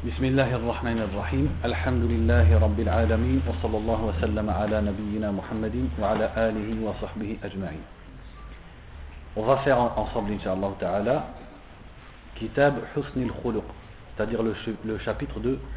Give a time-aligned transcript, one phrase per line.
[0.00, 1.46] بسم الله الرحمن الرحيم.
[1.64, 7.84] الحمد لله رب العالمين وصلى الله وسلم على نبينا محمد وعلى آله وصحبه أجمعين.
[9.36, 11.16] وغفر أنصب إن شاء الله تعالى
[12.40, 13.68] كتاب حسن الخلق
[14.16, 14.42] c'est-à-dire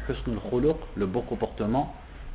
[0.08, 1.94] حسن الخلق le beau comportement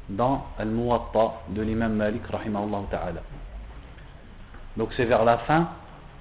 [0.09, 1.99] dans المواطأ de l'imam
[2.31, 3.21] رحمه الله تعالى
[4.77, 5.67] donc c'est vers la fin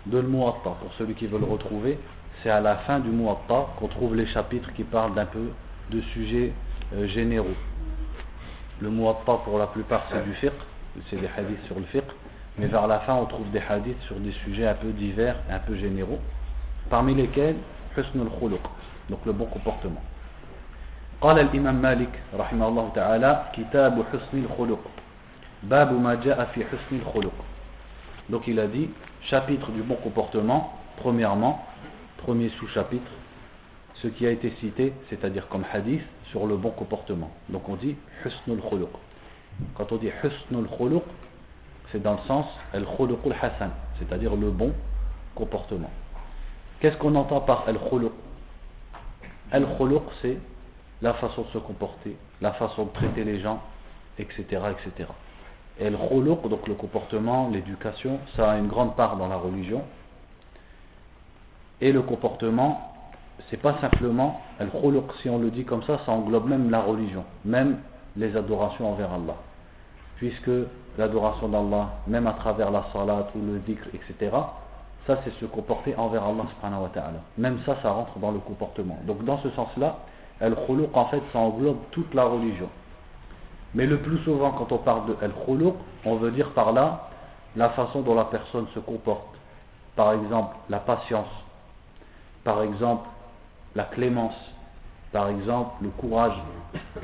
[0.06, 1.98] de المواطأ pour celui qui veut le retrouver.
[2.41, 5.51] c'est à la fin du Muwatta qu'on trouve les chapitres qui parlent d'un peu
[5.89, 6.53] de sujets
[6.93, 7.57] euh, généraux.
[8.81, 10.51] Le Muwatta pour la plupart c'est du fiqh,
[11.09, 12.03] c'est des hadiths sur le fiqh,
[12.57, 15.53] mais vers la fin on trouve des hadiths sur des sujets un peu divers et
[15.53, 16.19] un peu généraux,
[16.89, 17.57] parmi lesquels
[17.97, 18.61] Husn al-Khuluq,
[19.09, 20.01] donc le bon comportement.
[21.21, 24.83] قال الإمام مالك رحمه الله تعالى كتاب حسن الخلق
[25.63, 27.33] باب ما جاء في حسن الخلق
[28.29, 28.89] donc il a dit
[29.21, 31.65] chapitre du bon comportement premièrement
[32.22, 33.10] premier sous-chapitre
[33.96, 37.96] ce qui a été cité c'est-à-dire comme hadith sur le bon comportement donc on dit
[38.24, 38.88] husnul khuluq
[39.74, 41.02] quand on dit husnul khuluq
[41.92, 44.72] c'est dans le sens al-khuluqul hasan c'est-à-dire le bon
[45.34, 45.90] comportement
[46.80, 48.12] qu'est-ce qu'on entend par al-khuluq
[49.52, 50.38] al-khuluq c'est
[51.02, 53.60] la façon de se comporter, la façon de traiter les gens,
[54.18, 54.44] etc.
[54.50, 55.08] etc.
[55.78, 59.82] Et khuluq, donc le comportement, l'éducation, ça a une grande part dans la religion.
[61.80, 62.92] Et le comportement,
[63.48, 64.40] c'est pas simplement,
[65.22, 67.78] si on le dit comme ça, ça englobe même la religion, même
[68.16, 69.36] les adorations envers Allah.
[70.16, 70.50] Puisque
[70.98, 74.36] l'adoration d'Allah, même à travers la salat ou le dhikr, etc.,
[75.06, 76.44] ça c'est se comporter envers Allah.
[77.38, 78.98] Même ça, ça rentre dans le comportement.
[79.06, 79.96] Donc dans ce sens-là,
[80.40, 82.68] Al-Khuluq, en fait, ça englobe toute la religion.
[83.74, 87.08] Mais le plus souvent, quand on parle de Al-Khuluq, on veut dire par là
[87.56, 89.24] la façon dont la personne se comporte.
[89.96, 91.28] Par exemple, la patience
[92.43, 93.07] Par exemple,
[93.75, 94.35] la clémence.
[95.11, 96.35] Par exemple, le courage.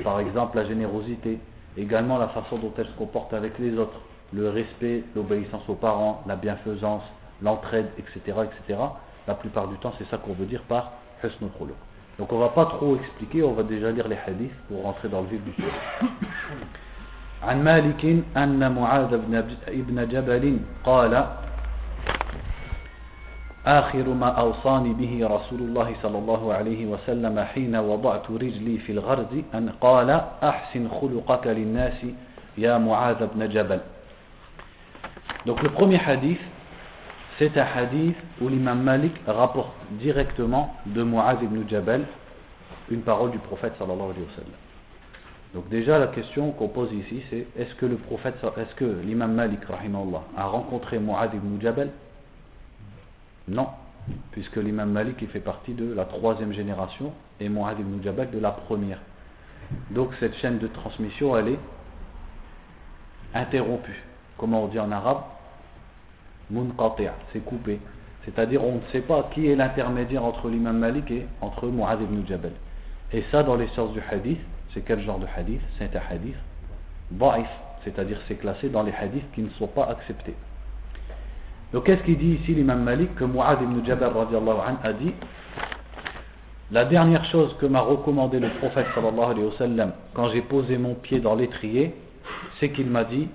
[0.04, 1.38] Par exemple, la générosité.
[1.76, 4.00] Également, la façon dont elle se comporte avec les autres.
[4.32, 7.02] Le respect, l'obéissance aux parents, la bienfaisance,
[7.42, 8.80] l'entraide, etc., etc.
[9.26, 10.92] La plupart du temps, c'est ça qu'on veut dire par
[11.22, 11.76] Husnul Khuluq.
[12.18, 15.22] Donc on va pas trop expliquer, on va déjà lire les hadiths pour rentrer dans
[15.22, 15.70] le vif du sujet.
[17.42, 19.18] عن مالك أن معاذ
[19.66, 21.26] بن جبل قال
[23.67, 29.33] آخر ما أوصاني به رسول الله صلى الله عليه وسلم حين وضعت رجلي في الغرز
[29.55, 31.99] أن قال أحسن خلقك للناس
[32.57, 33.79] يا معاذ بن جبل
[35.45, 36.39] Donc le premier hadith
[37.37, 42.05] c'est un hadith où l'imam Malik rapporte directement de Mu'adh ibn Jabal
[42.89, 44.57] une parole du prophète sallallahu alayhi wa sallam.
[45.53, 49.33] Donc déjà la question qu'on pose ici c'est est-ce que le prophète, est-ce que l'imam
[49.33, 51.89] Malik rahimahullah a rencontré Mu'adh ibn Jabal
[53.47, 53.67] Non,
[54.31, 58.51] puisque l'imam Malik fait partie de la troisième génération et Mu'adh ibn Jabal de la
[58.51, 58.99] première.
[59.91, 61.59] Donc cette chaîne de transmission elle est
[63.33, 64.03] interrompue.
[64.37, 65.23] Comment on dit en arabe?
[66.51, 67.79] Munqati' c'est coupé.
[68.25, 72.25] C'est-à-dire on ne sait pas qui est l'intermédiaire entre l'imam Malik et entre Mu'adh ibn
[72.27, 72.53] Jabal.
[73.13, 74.39] Et ça dans les sciences du hadith,
[74.73, 75.61] c'est quel genre de hadith?
[75.77, 76.35] C'est un hadith
[77.11, 77.47] da'if,
[77.85, 80.35] c'est-à-dire c'est classé dans les hadiths qui ne sont pas acceptés.
[81.73, 84.11] Donc qu'est-ce qu'il dit ici l'imam Malik que ibn Jabal
[84.83, 85.13] a dit?
[86.71, 90.77] La dernière chose que m'a recommandé le prophète sallallahu alayhi wa sallam quand j'ai posé
[90.77, 91.95] mon pied dans l'étrier,
[92.59, 93.29] c'est qu'il m'a dit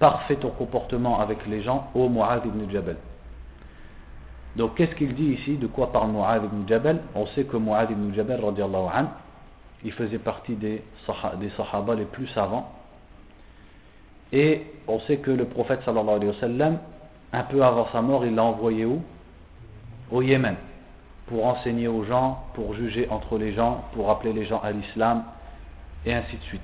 [0.00, 2.96] parfait ton comportement avec les gens, ô Mu'adh ibn Jabal.
[4.56, 5.56] Donc qu'est-ce qu'il dit ici?
[5.56, 7.02] De quoi parle Mu'adh ibn Jabal?
[7.14, 9.06] On sait que Mu'adh ibn Jabal, an,
[9.84, 10.82] il faisait partie des,
[11.38, 12.72] des Sahaba les plus savants.
[14.32, 16.78] Et on sait que le prophète sallallahu alayhi wa sallam,
[17.32, 19.02] un peu avant sa mort, il l'a envoyé où?
[20.10, 20.56] Au Yémen.
[21.26, 25.24] Pour enseigner aux gens, pour juger entre les gens, pour appeler les gens à l'islam,
[26.04, 26.60] et ainsi de suite.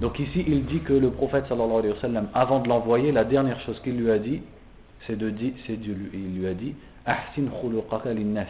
[0.00, 3.24] Donc ici, il dit que le prophète sallallahu alayhi wa sallam, avant de l'envoyer, la
[3.24, 4.42] dernière chose qu'il lui a dit,
[5.06, 6.74] c'est de dire, c'est il lui a dit,
[7.06, 7.42] ahsin
[8.14, 8.46] linnas,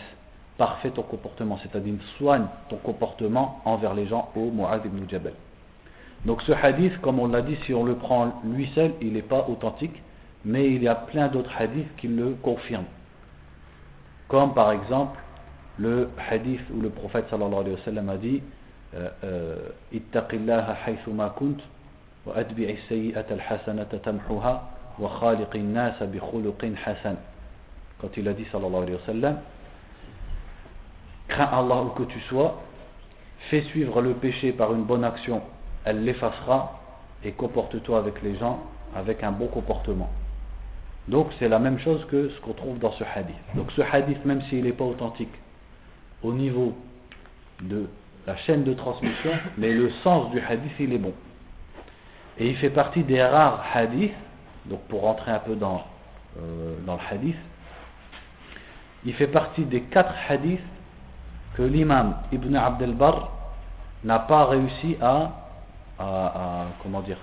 [0.57, 5.33] parfait ton comportement, c'est-à-dire soigne ton comportement envers les gens au Mu'adh ibn Jabal.
[6.25, 9.23] Donc ce hadith, comme on l'a dit, si on le prend lui seul, il n'est
[9.23, 10.03] pas authentique,
[10.45, 12.85] mais il y a plein d'autres hadiths qui le confirment.
[14.29, 15.19] Comme par exemple
[15.79, 18.43] le hadith où le prophète a dit
[18.95, 19.57] euh, euh,
[19.93, 20.77] Ittaqillaha
[22.27, 22.35] wa
[22.89, 23.97] sayyi'ata al-hasanata
[24.99, 26.07] wa khaliqin nasa
[26.85, 27.17] hasan.
[28.01, 29.39] Quand il a dit sallallahu alayhi wa sallam
[31.29, 32.61] Crains Allah où que tu sois,
[33.51, 35.43] fais suivre le péché par une bonne action,
[35.85, 36.81] elle l'effacera
[37.25, 38.61] et comporte-toi avec les gens
[38.95, 40.11] avec un bon comportement
[41.11, 44.25] donc c'est la même chose que ce qu'on trouve dans ce hadith donc ce hadith
[44.25, 45.35] même s'il n'est pas authentique
[46.23, 46.75] au niveau
[47.63, 47.89] de
[48.27, 51.13] la chaîne de transmission, mais le sens du hadith, il est bon.
[52.39, 54.15] Et il fait partie des rares hadiths,
[54.67, 55.85] donc pour rentrer un peu dans,
[56.39, 57.37] euh, dans le hadith,
[59.05, 60.61] il fait partie des quatre hadiths
[61.57, 63.31] que l'imam Ibn Abdel Bar
[64.05, 65.33] n'a pas réussi à,
[65.99, 67.19] à, comment dire,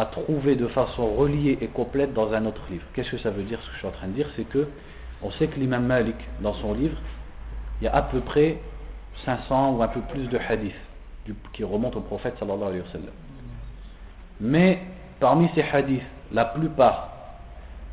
[0.00, 2.84] à trouver de façon reliée et complète dans un autre livre.
[2.94, 4.66] Qu'est-ce que ça veut dire Ce que je suis en train de dire, c'est que
[5.22, 6.96] on sait que l'imam Malik, dans son livre,
[7.80, 8.56] il y a à peu près
[9.26, 10.72] 500 ou un peu plus de hadiths
[11.52, 13.10] qui remontent au prophète sallallahu alayhi wa sallam.
[14.40, 14.78] Mais
[15.20, 16.00] parmi ces hadiths,
[16.32, 17.10] la plupart,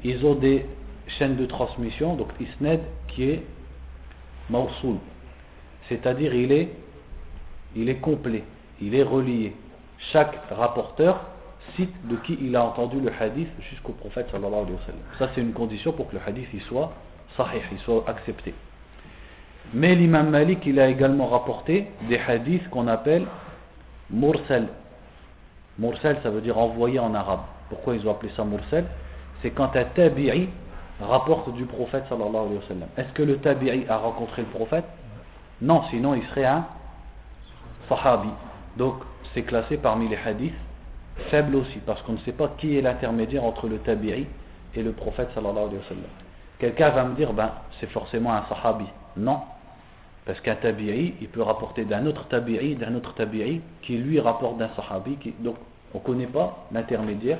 [0.01, 0.65] ils ont des
[1.19, 2.79] chaînes de transmission, donc isnad
[3.09, 3.43] qui est
[4.49, 4.95] mawsoul,
[5.89, 6.69] c'est-à-dire il est,
[7.75, 8.45] il est complet,
[8.79, 9.53] il est relié.
[10.13, 11.19] Chaque rapporteur
[11.75, 15.01] cite de qui il a entendu le hadith jusqu'au prophète sallallahu alayhi wa sallam.
[15.19, 16.93] Ça c'est une condition pour que le hadith il soit
[17.35, 18.53] sahih, il soit accepté.
[19.73, 23.25] Mais l'imam Malik il a également rapporté des hadiths qu'on appelle
[24.09, 24.69] mursal.
[25.77, 27.41] Mursal ça veut dire envoyé en arabe.
[27.69, 28.85] Pourquoi ils ont appelé ça mursal?
[29.41, 30.49] C'est quand un tabi'i
[31.01, 32.89] rapporte du prophète sallallahu alayhi wa sallam.
[32.97, 34.85] Est-ce que le tabi'i a rencontré le prophète?
[35.61, 36.65] Non, sinon il serait un
[37.89, 38.29] sahabi.
[38.77, 38.95] Donc
[39.33, 40.53] c'est classé parmi les hadiths
[41.29, 44.27] faibles aussi, parce qu'on ne sait pas qui est l'intermédiaire entre le tabi'i
[44.75, 46.03] et le prophète sallallahu alayhi wa sallam.
[46.59, 48.85] Quelqu'un va me dire, ben c'est forcément un sahabi.
[49.15, 49.41] Non,
[50.25, 54.57] parce qu'un tabi'i, il peut rapporter d'un autre tabi'i, d'un autre tabi'i, qui lui rapporte
[54.57, 55.17] d'un sahabi.
[55.39, 55.55] Donc
[55.93, 57.39] on ne connaît pas l'intermédiaire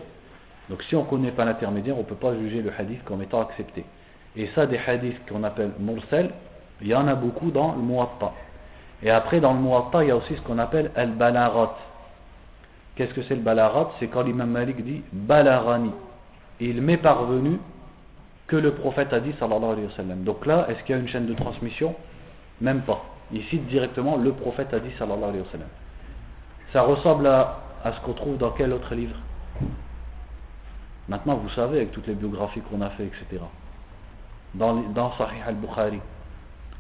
[0.69, 3.21] donc si on ne connaît pas l'intermédiaire, on ne peut pas juger le hadith comme
[3.21, 3.85] étant accepté.
[4.35, 6.31] Et ça, des hadiths qu'on appelle mursal,
[6.81, 8.33] il y en a beaucoup dans le muwatta.
[9.01, 11.77] Et après, dans le muwatta, il y a aussi ce qu'on appelle al-balarat.
[12.97, 13.91] Qu'est-ce que c'est le balarat?
[13.99, 15.91] C'est quand l'imam Malik dit balarani.
[16.59, 17.59] Il m'est parvenu
[18.47, 20.23] que le prophète a dit sallallahu alayhi wa sallam.
[20.23, 21.93] Donc là, est-ce qu'il y a une chaîne de transmission?
[22.59, 23.05] Même pas.
[23.31, 25.67] Il cite directement le prophète a dit sallallahu alayhi wa sallam.
[26.73, 29.15] Ça ressemble à, à ce qu'on trouve dans quel autre livre?
[31.07, 33.43] Maintenant, vous savez, avec toutes les biographies qu'on a fait, etc.
[34.55, 35.99] Dans, dans Sahih al-Bukhari,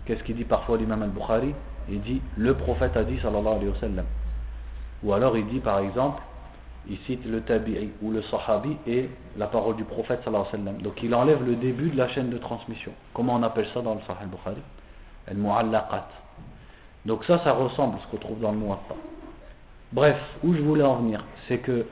[0.05, 1.53] qu'est-ce qu'il dit parfois l'imam al-Bukhari?
[1.89, 4.05] Il dit le prophète a dit sallallahu alayhi wa sallam.
[5.03, 6.21] Ou alors il dit par exemple,
[6.89, 10.71] il cite le tabi'i ou le sahabi et la parole du prophète sallallahu alayhi wa
[10.71, 10.81] sallam.
[10.81, 12.91] Donc il enlève le début de la chaîne de transmission.
[13.13, 14.61] Comment on appelle ça dans le Sahih al-Bukhari?
[15.29, 16.07] Al-Mu'allaqat.
[17.05, 18.95] Donc ça, ça ressemble à ce qu'on trouve dans le Muwatta.
[19.91, 21.85] Bref, où je voulais en venir, c'est que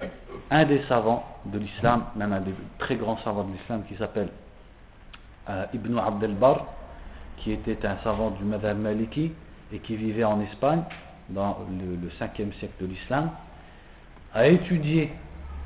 [0.52, 4.30] un des savants de l'islam, même un des très grands savants de l'islam qui s'appelle
[5.50, 6.66] euh, Ibn Abdel Bar,
[7.38, 9.32] qui était un savant du Madhab Maliki
[9.72, 10.82] et qui vivait en Espagne
[11.30, 13.32] dans le, 5e siècle de l'islam,
[14.34, 15.12] a étudié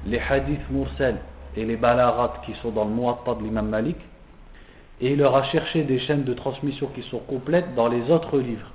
[0.05, 1.19] les hadiths mursal
[1.55, 3.97] et les balarats qui sont dans le Muatta de l'imam Malik
[5.01, 8.37] et il leur a cherché des chaînes de transmission qui sont complètes dans les autres
[8.37, 8.69] livres.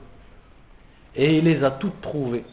[1.15, 2.45] Et il les a toutes trouvées.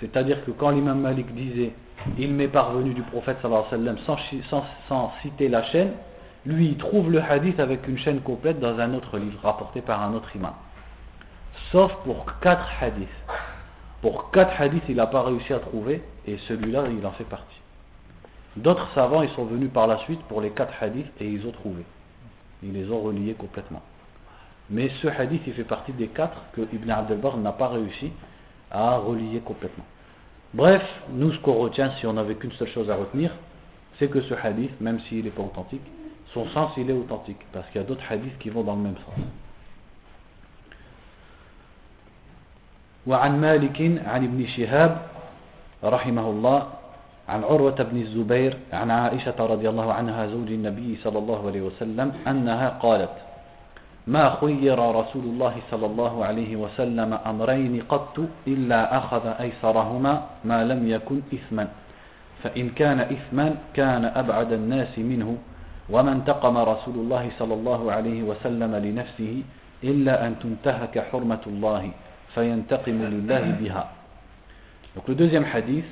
[0.00, 1.72] C'est-à-dire que quand l'imam Malik disait
[2.18, 5.92] il m'est parvenu du prophète sallallahu alayhi wa sallam sans, citer la chaîne,
[6.46, 10.02] lui il trouve le hadith avec une chaîne complète dans un autre livre rapporté par
[10.02, 10.52] un autre imam.
[11.72, 13.08] Sauf pour quatre hadiths.
[14.02, 17.60] Pour quatre hadiths, il n'a pas réussi à trouver et celui-là, il en fait partie.
[18.56, 21.52] D'autres savants, ils sont venus par la suite pour les quatre hadiths et ils ont
[21.52, 21.84] trouvé.
[22.62, 23.82] Ils les ont reliés complètement.
[24.70, 28.12] Mais ce hadith, il fait partie des quatre que Ibn Abdelbar n'a pas réussi
[28.70, 29.84] à relier complètement.
[30.54, 33.32] Bref, nous ce qu'on retient, si on n'avait qu'une seule chose à retenir,
[33.98, 35.82] c'est que ce hadith, même s'il n'est pas authentique,
[36.32, 38.82] son sens il est authentique, parce qu'il y a d'autres hadiths qui vont dans le
[38.82, 39.24] même sens.
[43.08, 44.92] وعن مالك عن ابن شهاب
[45.84, 46.62] رحمه الله
[47.28, 52.12] عن عروة بن الزبير عن عائشة رضي الله عنها زوج النبي صلى الله عليه وسلم
[52.28, 53.10] أنها قالت
[54.06, 60.12] ما خير رسول الله صلى الله عليه وسلم أمرين قط إلا أخذ أيسرهما
[60.44, 61.68] ما لم يكن إثما
[62.42, 65.36] فإن كان إثما كان أبعد الناس منه
[65.90, 69.42] وما انتقم رسول الله صلى الله عليه وسلم لنفسه
[69.84, 71.90] إلا أن تنتهك حرمة الله
[74.94, 75.84] Donc le deuxième hadith,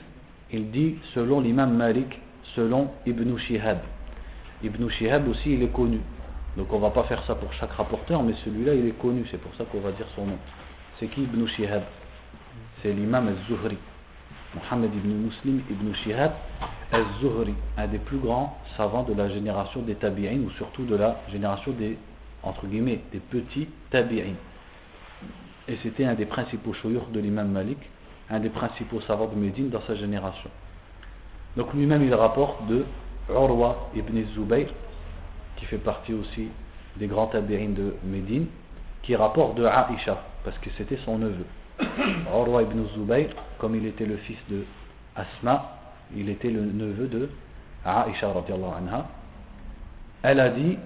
[0.53, 2.21] il dit selon l'imam Malik,
[2.55, 3.79] selon Ibn Shihab.
[4.63, 6.01] Ibn Shihab aussi, il est connu.
[6.57, 9.25] Donc on ne va pas faire ça pour chaque rapporteur, mais celui-là, il est connu,
[9.31, 10.39] c'est pour ça qu'on va dire son nom.
[10.99, 11.83] C'est qui Ibn Shihab?
[12.83, 13.79] C'est l'imam al-Zuhri.
[14.55, 16.33] Mohammed ibn Muslim ibn Shihab
[16.93, 21.21] al-Zuhri, un des plus grands savants de la génération des tabi'in, ou surtout de la
[21.31, 21.99] génération des,
[22.43, 24.35] entre guillemets, des petits tabi'in.
[25.69, 27.79] Et c'était un des principaux chouyurs de l'imam Malik,
[28.31, 30.51] un des principaux savants de Médine dans sa génération.
[31.57, 32.85] Donc lui-même il rapporte de
[33.31, 34.69] Urwa ibn Zubayr,
[35.57, 36.49] qui fait partie aussi
[36.97, 38.47] des grands tabérines de Médine,
[39.03, 41.47] qui rapporte de Aïcha, parce que c'était son neveu.
[42.33, 44.65] Urwa ibn Zubayr, comme il était le fils de
[45.15, 45.79] Asma,
[46.15, 47.31] il était le neveu de
[47.85, 49.07] Aisha anha.
[50.23, 50.79] Elle a dit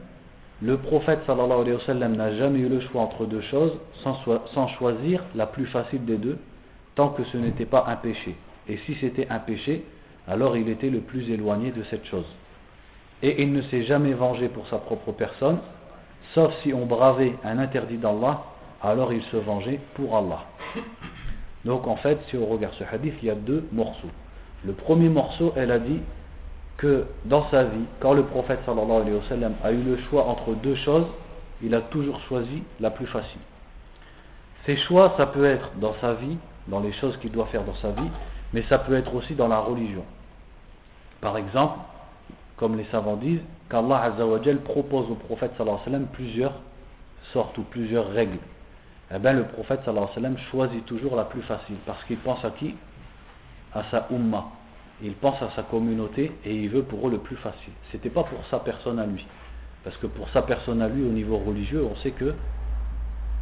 [0.62, 4.68] le prophète sallallahu alayhi wa sallam n'a jamais eu le choix entre deux choses sans,
[4.68, 6.38] choisir la plus facile des deux,
[6.94, 8.36] tant que ce n'était pas un péché.
[8.68, 9.84] Et si c'était un péché,
[10.28, 12.26] alors il était le plus éloigné de cette chose.
[13.22, 15.58] Et il ne s'est jamais vengé pour sa propre personne,
[16.34, 18.44] sauf si on bravait un interdit d'Allah,
[18.82, 20.44] alors il se vengeait pour Allah.
[21.64, 24.10] Donc en fait, si on regarde ce hadith, il y a deux morceaux.
[24.64, 26.00] Le premier morceau, elle a dit
[26.80, 30.26] que dans sa vie, quand le prophète sallallahu alayhi wa sallam a eu le choix
[30.26, 31.06] entre deux choses,
[31.62, 33.40] il a toujours choisi la plus facile.
[34.64, 37.74] Ces choix, ça peut être dans sa vie, dans les choses qu'il doit faire dans
[37.76, 38.08] sa vie,
[38.54, 40.04] mais ça peut être aussi dans la religion.
[41.20, 41.80] Par exemple,
[42.56, 44.12] comme les savants disent, qu'Allah
[44.64, 46.54] propose au prophète sallallahu plusieurs
[47.34, 48.38] sortes ou plusieurs règles.
[49.14, 52.16] Eh bien, le prophète sallallahu alayhi wa sallam choisit toujours la plus facile, parce qu'il
[52.18, 52.74] pense à qui?
[53.74, 54.46] À sa ummah
[55.02, 57.72] il pense à sa communauté et il veut pour eux le plus facile.
[57.92, 59.26] C'était pas pour sa personne à lui.
[59.84, 62.34] Parce que pour sa personne à lui, au niveau religieux, on sait que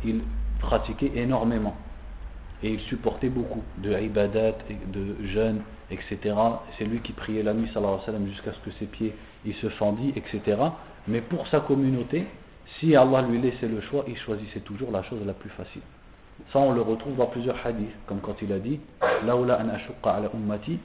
[0.05, 0.21] il
[0.61, 1.77] pratiquait énormément.
[2.63, 4.53] Et il supportait beaucoup de ibadat,
[4.93, 6.35] de jeûnes, etc.
[6.77, 7.71] C'est lui qui priait la nuit
[8.27, 9.15] jusqu'à ce que ses pieds
[9.61, 10.61] se fendit, etc.
[11.07, 12.27] Mais pour sa communauté,
[12.79, 15.83] si Allah lui laissait le choix, il choisissait toujours la chose la plus facile.
[16.53, 18.81] Ça, on le retrouve dans plusieurs hadiths, comme quand il a dit
[19.25, 19.69] Laoula an
[20.05, 20.79] ala ummati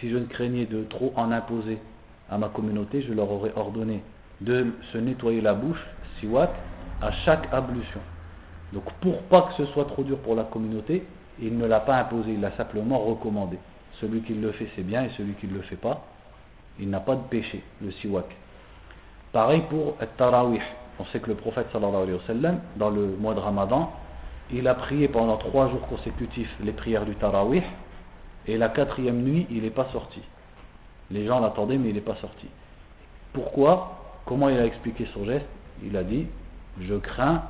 [0.00, 1.78] si je ne craignais de trop en imposer
[2.30, 4.02] à ma communauté, je leur aurais ordonné
[4.40, 5.84] de se nettoyer la bouche,
[6.20, 6.50] siwak,
[7.02, 8.00] à chaque ablution.
[8.72, 11.06] Donc pour pas que ce soit trop dur pour la communauté,
[11.40, 13.58] il ne l'a pas imposé, il l'a simplement recommandé.
[14.00, 16.04] Celui qui le fait, c'est bien, et celui qui ne le fait pas,
[16.78, 18.26] il n'a pas de péché, le siwak.
[19.32, 20.62] Pareil pour le.
[21.00, 23.92] On sait que le prophète sallallahu alayhi wa sallam, dans le mois de Ramadan,
[24.52, 27.62] il a prié pendant trois jours consécutifs les prières du Tarawih,
[28.46, 30.20] et la quatrième nuit, il n'est pas sorti.
[31.10, 32.46] Les gens l'attendaient, mais il n'est pas sorti.
[33.32, 34.20] Pourquoi?
[34.24, 35.46] Comment il a expliqué son geste?
[35.84, 36.26] Il a dit
[36.80, 37.42] Je crains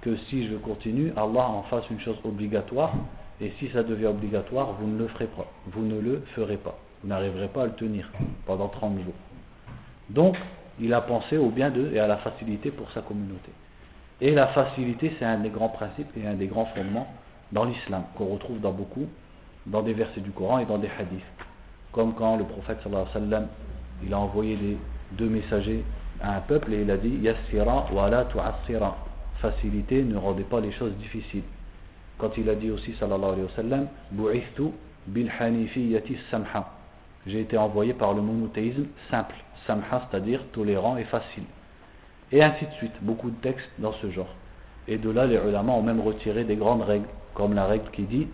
[0.00, 2.92] que si je continue, Allah en fasse une chose obligatoire,
[3.40, 5.46] et si ça devient obligatoire, vous ne le ferez pas.
[5.66, 6.78] Vous ne le ferez pas.
[7.02, 8.10] Vous n'arriverez pas à le tenir
[8.46, 9.14] pendant 30 jours.
[10.08, 10.36] Donc,
[10.80, 13.50] il a pensé au bien d'eux et à la facilité pour sa communauté.
[14.20, 17.06] Et la facilité, c'est un des grands principes et un des grands fondements
[17.52, 19.06] dans l'islam, qu'on retrouve dans beaucoup,
[19.66, 21.22] dans des versets du Coran et dans des hadiths.
[21.92, 23.48] Comme quand le prophète sallallahu alayhi wa sallam,
[24.04, 24.78] il a envoyé les
[25.12, 25.84] deux messagers
[26.20, 28.96] à un peuple et il a dit Yassira wa la tu'assira.
[29.40, 31.42] Facilité, ne rendez pas les choses difficiles.
[32.18, 34.70] Quand il a dit aussi sallallahu alayhi wa sallam Bu'ithtu
[35.06, 36.72] bil hanifiyyati samha.
[37.26, 39.34] J'ai été envoyé par le monothéisme simple,
[39.66, 41.44] samha, c'est-à-dire tolérant et facile.
[42.32, 44.34] Et ainsi de suite, beaucoup de textes dans ce genre.
[44.88, 48.02] Et de là, les ulama ont même retiré des grandes règles, comme la règle qui
[48.02, 48.28] dit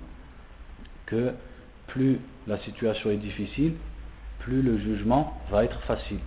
[1.06, 1.32] que
[1.88, 3.74] plus la situation est difficile,
[4.38, 6.20] plus le jugement va être facile.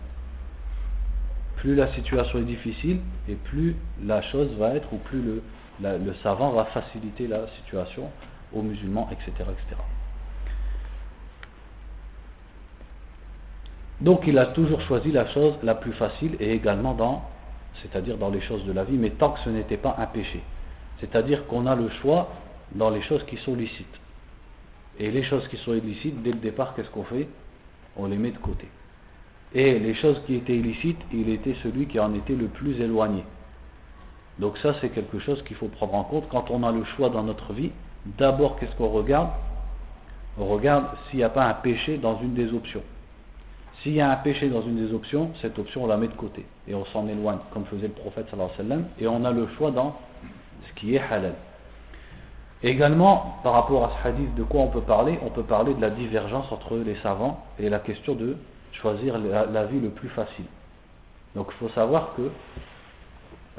[1.58, 5.42] Plus la situation est difficile, et plus la chose va être, ou plus le,
[5.82, 8.10] le savant va faciliter la situation
[8.54, 9.32] aux musulmans, etc.
[9.42, 9.82] etc.
[14.02, 17.24] Donc il a toujours choisi la chose la plus facile et également dans
[17.82, 20.42] c'est-à-dire dans les choses de la vie, mais tant que ce n'était pas un péché.
[21.00, 22.30] C'est-à-dire qu'on a le choix
[22.72, 24.00] dans les choses qui sont licites.
[25.00, 27.28] Et les choses qui sont illicites, dès le départ, qu'est-ce qu'on fait?
[27.98, 28.68] On les met de côté.
[29.54, 33.24] Et les choses qui étaient illicites, il était celui qui en était le plus éloigné.
[34.40, 36.28] Donc ça, c'est quelque chose qu'il faut prendre en compte.
[36.30, 37.72] Quand on a le choix dans notre vie,
[38.18, 39.30] d'abord, qu'est-ce qu'on regarde?
[40.38, 42.84] On regarde s'il n'y a pas un péché dans une des options.
[43.86, 46.14] S'il y a un péché dans une des options, cette option on la met de
[46.14, 49.24] côté et on s'en éloigne, comme faisait le prophète sallallahu alayhi wa sallam, et on
[49.24, 49.96] a le choix dans
[50.68, 51.36] ce qui est halal.
[52.64, 55.20] également, par rapport à ce hadith, de quoi on peut parler?
[55.24, 58.38] On peut parler de la divergence entre les savants et la question de
[58.72, 60.46] choisir la, vie le plus facile.
[61.36, 62.32] Donc il faut savoir que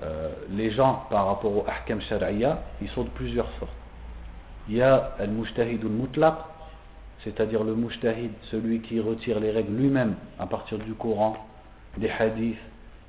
[0.03, 3.71] euh, les gens, par rapport au ahkam shari'a, ils sont de plusieurs sortes.
[4.69, 6.35] Il y a al-mujtahid al-mutlaq,
[7.27, 11.37] c'est-à-dire le mujtahid, celui qui retire les règles lui-même à partir du Coran,
[11.97, 12.57] des hadiths,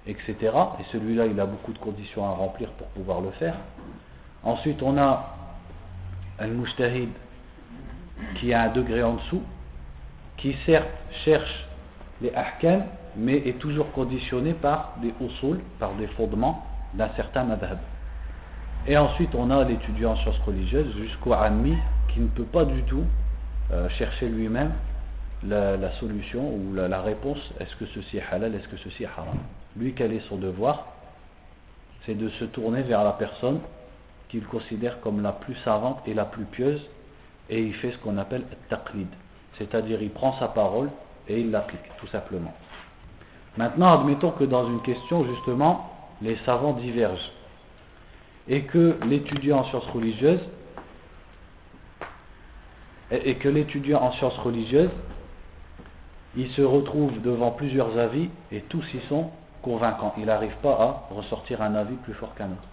[0.08, 0.36] etc.
[0.80, 3.56] Et celui-là, il a beaucoup de conditions à remplir pour pouvoir le faire.
[4.44, 5.36] Ensuite, on a
[6.40, 7.10] un mujtahid
[8.40, 9.44] qui a un degré en dessous,
[10.38, 10.90] qui certes
[11.24, 11.68] cherche
[12.20, 17.78] les ahkam, mais est toujours conditionné par des usul, par des fondements d'un certain madhab.
[18.88, 22.82] Et ensuite, on a l'étudiant en sciences religieuses jusqu'au ami qui ne peut pas du
[22.84, 23.04] tout
[23.72, 24.72] euh, chercher lui-même
[25.44, 29.38] la, solution ou la, réponse est-ce que ceci est halal, est-ce que ceci est haram?
[29.76, 30.88] Lui, quel est son devoir?
[32.06, 33.60] C'est de se tourner vers la personne
[34.30, 36.82] qu'il considère comme la plus savante et la plus pieuse,
[37.50, 39.08] et il fait ce qu'on appelle taqlid,
[39.58, 40.90] c'est-à-dire il prend sa parole
[41.28, 42.54] et il l'applique, tout simplement.
[43.58, 47.32] Maintenant, admettons que dans une question, justement, les savants divergent,
[48.48, 50.40] et que l'étudiant en sciences religieuses,
[53.12, 54.92] et que l'étudiant en sciences religieuses,
[56.36, 60.14] il se retrouve devant plusieurs avis, et tous y sont convaincants.
[60.18, 62.68] Il n'arrive pas à ressortir un avis plus fort qu'un autre.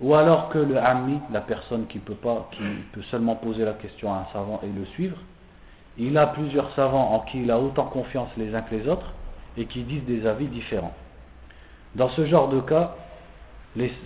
[0.00, 2.62] Ou alors que le ami, la personne qui peut, pas, qui
[2.92, 5.18] peut seulement poser la question à un savant et le suivre,
[5.98, 9.12] il a plusieurs savants en qui il a autant confiance les uns que les autres
[9.56, 10.94] et qui disent des avis différents.
[11.94, 12.96] Dans ce genre de cas,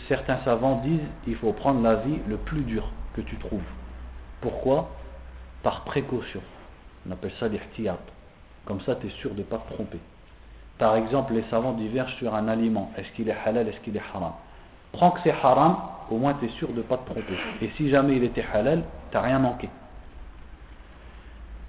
[0.09, 3.61] certains savants disent il faut prendre l'avis le plus dur que tu trouves.
[4.41, 4.91] Pourquoi?
[5.65, 6.43] Par précaution.
[7.09, 7.99] On appelle ça l'ihtiyat.
[8.67, 9.99] Comme ça, tu es sûr de ne pas te tromper.
[10.79, 12.93] Par exemple, les savants divergent sur un aliment.
[12.97, 14.33] Est-ce qu'il est halal, est-ce qu'il est haram?
[14.93, 15.77] Prends que c'est haram,
[16.11, 17.37] au moins tu es sûr de ne pas te tromper.
[17.63, 19.69] Et si jamais il était halal, tu n'as rien manqué.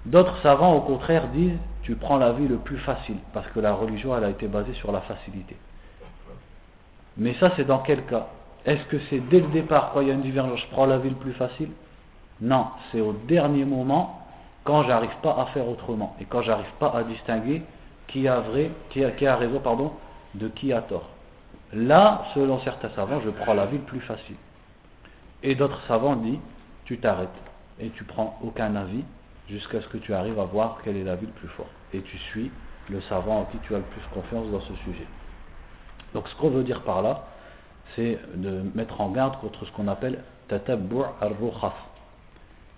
[0.04, 3.72] D'autres savants, au contraire, disent tu prends la vie le plus facile, parce que la
[3.72, 5.56] religion, elle a été basée sur la facilité.
[7.16, 8.26] Mais ça, c'est dans quel cas?
[8.64, 10.98] Est-ce que c'est dès le départ, quand il y a une divergence, je prends la
[10.98, 11.70] vie le plus facile?
[12.40, 14.20] Non, c'est au dernier moment,
[14.64, 17.62] quand j'arrive pas à faire autrement, et quand j'arrive pas à distinguer
[18.08, 18.40] qui a
[19.36, 19.92] raison, pardon,
[20.34, 21.08] de qui a tort.
[21.72, 24.36] Là, selon certains savants, je prends la vie le plus facile.
[25.42, 26.38] Et d'autres savants disent,
[26.84, 27.28] tu t'arrêtes
[27.80, 29.04] et tu prends aucun avis
[29.48, 31.68] jusqu'à ce que tu arrives à voir quel est l'avis le plus fort.
[31.92, 32.50] Et tu suis
[32.88, 35.06] le savant en qui tu as le plus confiance dans ce sujet.
[36.14, 37.24] Donc ce qu'on veut dire par là,
[37.94, 41.74] c'est de mettre en garde contre ce qu'on appelle tatabbu' al-rukhas,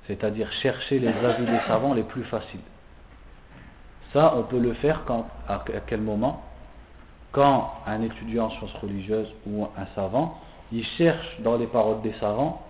[0.09, 2.61] c'est-à-dire chercher les avis des savants les plus faciles.
[4.13, 5.03] Ça, on peut le faire
[5.47, 6.43] à quel moment?
[7.31, 10.41] Quand un étudiant en sciences religieuses ou un savant,
[10.73, 12.63] il cherche dans les paroles des savants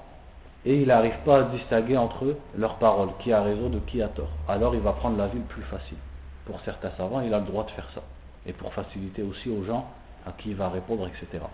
[0.67, 4.09] et il n'arrive pas à distinguer entre leurs paroles, qui a raison de qui a
[4.09, 4.31] tort.
[4.49, 5.97] Alors il va prendre la vie le plus facile.
[6.45, 8.03] Pour certains savants, il a le droit de faire ça.
[8.45, 9.89] Et pour faciliter aussi aux gens
[10.27, 11.45] à qui il va répondre, etc.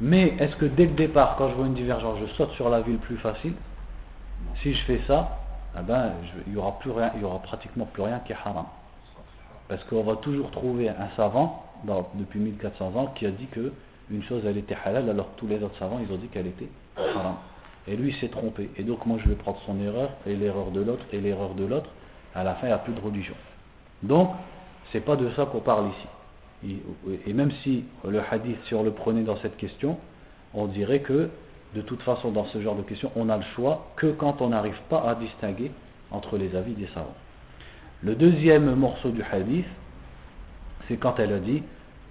[0.00, 2.82] Mais est-ce que dès le départ, quand je vois une divergence, je saute sur la
[2.82, 3.54] vie le plus facile?
[4.62, 5.38] Si je fais ça,
[5.78, 6.12] eh ben,
[6.46, 6.78] il n'y aura,
[7.22, 8.66] aura pratiquement plus rien qui est haram.
[9.68, 11.64] Parce qu'on va toujours trouver un savant,
[12.14, 13.72] depuis 1400 ans, qui a dit que
[14.10, 16.68] une chose elle était halal, alors tous les autres savants ils ont dit qu'elle était
[16.96, 17.36] haram.
[17.86, 18.70] Et lui, il s'est trompé.
[18.76, 21.64] Et donc, moi, je vais prendre son erreur, et l'erreur de l'autre, et l'erreur de
[21.64, 21.88] l'autre.
[22.34, 23.34] À la fin, il n'y a plus de religion.
[24.02, 24.30] Donc,
[24.92, 26.78] c'est pas de ça qu'on parle ici.
[27.26, 29.96] Et même si le hadith, si on le prenait dans cette question,
[30.52, 31.30] on dirait que,
[31.74, 34.48] de toute façon, dans ce genre de question, on a le choix que quand on
[34.48, 35.70] n'arrive pas à distinguer
[36.10, 37.14] entre les avis des savants.
[38.02, 39.66] Le deuxième morceau du hadith,
[40.86, 41.62] c'est quand elle a dit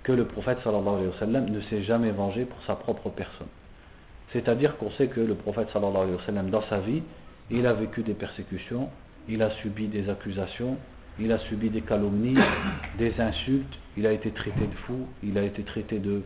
[0.03, 3.47] que le prophète ne s'est jamais vengé pour sa propre personne.
[4.33, 7.01] C'est-à-dire qu'on sait que le prophète sallallahu alayhi wa dans sa vie,
[7.49, 8.89] il a vécu des persécutions,
[9.27, 10.77] il a subi des accusations,
[11.19, 12.37] il a subi des calomnies,
[12.97, 16.21] des insultes, il a été traité de fou, il a été traité de,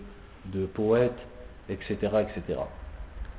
[0.48, 1.18] de poète,
[1.70, 2.60] etc., etc.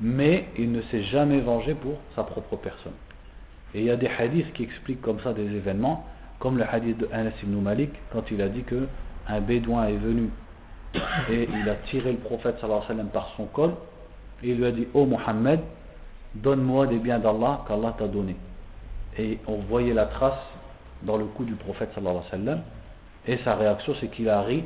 [0.03, 2.93] Mais il ne s'est jamais vengé pour sa propre personne.
[3.75, 6.05] Et il y a des hadiths qui expliquent comme ça des événements,
[6.41, 8.88] comme le hadith de Anas ibn Malik, quand il a dit que
[9.29, 10.29] un bédouin est venu
[11.31, 13.71] et il a tiré le prophète sallallahu alayhi wa sallam par son col,
[14.43, 15.61] et il lui a dit Oh Mohammed,
[16.35, 18.37] donne-moi des biens d'Allah qu'Allah t'a donné.
[19.17, 20.41] Et on voyait la trace
[21.03, 22.62] dans le cou du prophète sallallahu alayhi wa sallam.
[23.27, 24.65] Et sa réaction, c'est qu'il a ri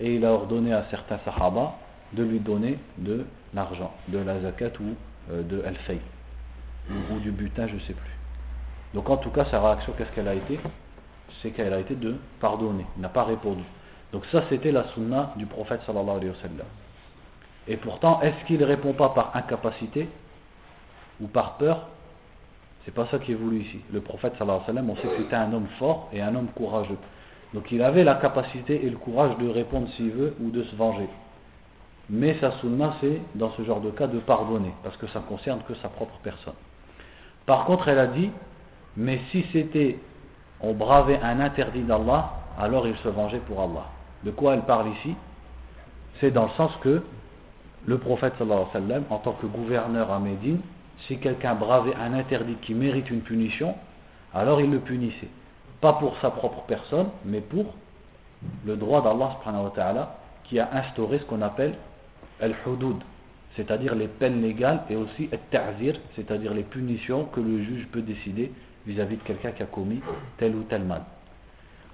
[0.00, 1.74] et il a ordonné à certains sahaba
[2.14, 4.94] de lui donner de l'argent, de la zakat ou
[5.30, 6.00] euh, de al-fay,
[6.90, 8.16] ou, du butin, je ne sais plus.
[8.94, 10.58] Donc en tout cas, sa réaction, qu'est-ce qu'elle a été?
[11.40, 13.62] C'est qu'elle a été de pardonner, n'a pas répondu.
[14.12, 16.66] Donc ça, c'était la sunna du prophète sallallahu alayhi wa sallam.
[17.68, 20.08] Et pourtant, est-ce qu'il ne répond pas par incapacité
[21.20, 21.88] ou par peur?
[22.84, 23.80] C'est pas ça qui est voulu ici.
[23.92, 26.34] Le prophète sallallahu alayhi wa sallam, on sait que c'était un homme fort et un
[26.34, 26.98] homme courageux.
[27.54, 30.74] Donc il avait la capacité et le courage de répondre s'il veut ou de se
[30.74, 31.08] venger.
[32.10, 35.24] Mais sa sunna, c'est dans ce genre de cas de pardonner, parce que ça ne
[35.24, 36.54] concerne que sa propre personne.
[37.46, 38.30] Par contre, elle a dit,
[38.96, 39.98] mais si c'était,
[40.60, 43.86] on bravait un interdit d'Allah, alors il se vengeait pour Allah.
[44.24, 45.14] De quoi elle parle ici?
[46.20, 47.02] C'est dans le sens que
[47.86, 50.60] le prophète alayhi wa sallam, en tant que gouverneur à Médine,
[51.06, 53.74] si quelqu'un bravait un interdit qui mérite une punition,
[54.34, 55.28] alors il le punissait.
[55.80, 57.74] Pas pour sa propre personne, mais pour
[58.64, 61.74] le droit d'Allah qui a instauré ce qu'on appelle
[62.40, 62.96] al-hudud,
[63.56, 68.52] c'est-à-dire les peines légales et aussi al-ta'zir, c'est-à-dire les punitions que le juge peut décider
[68.86, 70.00] vis-à-vis de quelqu'un qui a commis
[70.38, 71.02] tel ou tel mal.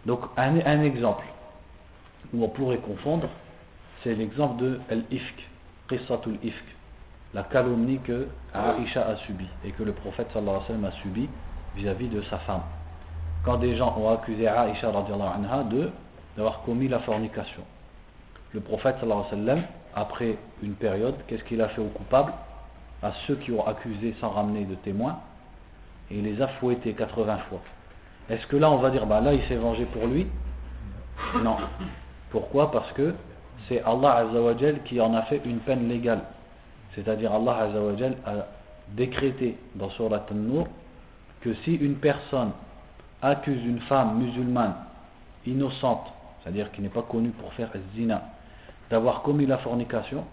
[0.07, 1.25] Donc un, exemple
[2.33, 3.29] où on pourrait confondre,
[4.03, 5.49] c'est l'exemple de al-ifk,
[5.89, 6.65] Qissatul Ifk.
[7.35, 11.29] la calomnie que Aïcha a subie et que le prophète sallallahu a subi
[11.77, 12.63] vis-à-vis de sa femme.
[13.45, 15.91] Quand des gens ont accusé de
[16.37, 17.63] d'avoir commis la fornication.
[18.53, 19.63] Le prophète sallallahu alayhi
[19.99, 22.33] après une période, qu'est-ce qu'il a fait aux coupables
[23.03, 25.19] À ceux qui ont accusé sans ramener de témoins,
[26.11, 27.61] et il les a fouettés 80 fois.
[28.31, 30.27] Est-ce que là on va dire, bah là il s'est vengé pour lui?
[31.43, 31.57] Non.
[32.31, 32.71] Pourquoi?
[32.71, 33.15] Parce que
[33.69, 36.23] c'est Allah Azzawajal qui en a fait une peine légale.
[36.95, 38.33] C'est-à-dire Allah Azzawajal a
[38.91, 40.67] décrété dans Surat An-Nur
[41.41, 42.53] que si une personne
[43.21, 44.75] accuse une femme musulmane
[45.47, 46.07] innocente,
[46.43, 48.23] c'est-à-dire qui n'est pas connue pour faire zina,
[48.91, 50.25] d'avoir commis la fornication,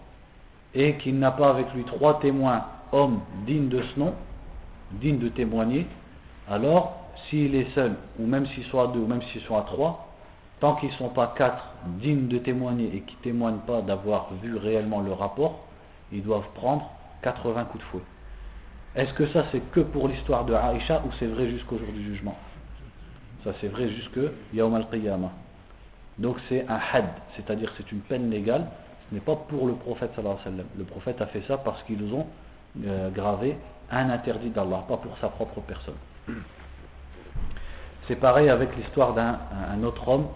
[0.74, 4.14] et qu'il n'a pas avec lui trois témoins hommes dignes de ce nom,
[4.92, 5.86] dignes de témoigner,
[6.48, 6.96] alors
[7.28, 10.06] s'il est seul, ou même s'il soit deux, ou même s'il soit trois,
[10.60, 11.64] tant qu'ils ne sont pas quatre
[11.98, 15.64] dignes de témoigner et qui ne témoignent pas d'avoir vu réellement le rapport,
[16.12, 16.90] ils doivent prendre
[17.22, 18.02] 80 coups de fouet.
[18.94, 22.02] Est-ce que ça c'est que pour l'histoire de Aïcha ou c'est vrai jusqu'au jour du
[22.04, 22.36] jugement?
[23.44, 24.18] Ça c'est vrai jusque
[24.54, 25.32] Yawm al-Qiyamah.
[26.18, 28.66] Donc c'est un had, c'est-à-dire c'est une peine légale,
[29.08, 30.64] ce n'est pas pour le prophète sallallahu alayhi wa.
[30.78, 32.26] Le prophète a fait ça parce qu'ils ont
[32.84, 33.56] euh, gravé
[33.90, 35.94] un interdit d'Allah, pas pour sa propre personne.
[38.08, 40.26] C'est pareil avec l'histoire d'un autre homme,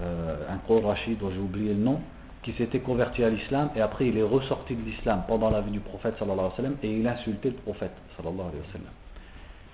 [0.00, 2.00] euh, un Rachid, dont j'ai oublié le nom,
[2.42, 5.72] qui s'était converti à l'islam et après il est ressorti de l'islam pendant la vie
[5.72, 8.90] du prophète sallallahu alayhi wa et il insultait le prophète sallallahu alayhi wa.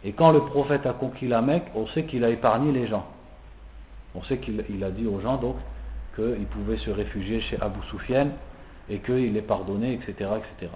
[0.04, 3.06] Et quand le prophète a conquis la Mecque, on sait qu'il a épargné les gens.
[4.14, 5.56] On sait qu'il a dit aux gens donc
[6.14, 8.28] qu'ils pouvaient se réfugier chez Abu Sufyan
[8.88, 10.72] et qu'il est pardonné, etc., etc.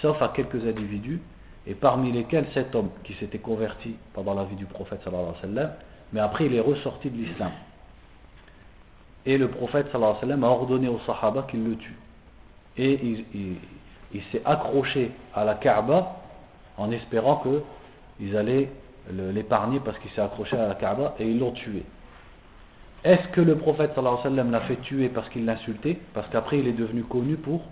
[0.00, 1.20] Sauf à quelques individus,
[1.66, 5.56] et parmi lesquels cet homme qui s'était converti pendant la vie du prophète sallallahu alayhi
[5.56, 5.72] wa
[6.12, 7.52] mais après il est ressorti de l'islam.
[9.24, 11.98] Et le prophète sallallahu alayhi wa a ordonné aux sahaba qu'il le tuent.
[12.76, 16.16] Et il, s'est accroché à la Kaaba
[16.76, 18.70] en espérant qu'ils allaient
[19.10, 21.84] l'épargner parce qu'il s'est accroché à la Kaaba et ils l'ont tué.
[23.04, 25.98] Est-ce que le prophète sallallahu alayhi wa sallam l'a fait tuer parce qu'il l'insultait?
[26.14, 27.62] Parce qu'après il est devenu connu pour,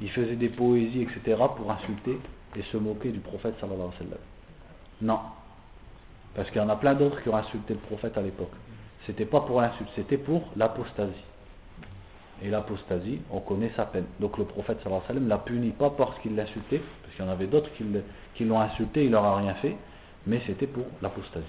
[0.00, 1.40] il faisait des poésies, etc.
[1.56, 2.18] pour insulter
[2.56, 4.18] et se moquer du prophète sallallahu alayhi wa sallam.
[5.02, 5.18] Non.
[6.34, 8.50] Parce qu'il y en a plein d'autres qui ont insulté le prophète à l'époque.
[9.06, 11.12] C'était pas pour l'insulte, c'était pour l'apostasie.
[12.42, 14.06] Et l'apostasie, on connaît sa peine.
[14.18, 17.24] Donc le prophète sallallahu alayhi wa sallam l'a puni pas parce qu'il l'insultait, parce qu'il
[17.24, 17.70] y en avait d'autres
[18.34, 19.76] qui l'ont insulté, il leur a rien fait,
[20.26, 21.46] mais c'était pour l'apostasie.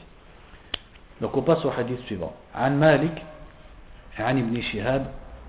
[1.22, 2.34] Donc on passe au hadith suivant.
[2.56, 3.22] عن مالك
[4.20, 5.06] عن ابن شهاب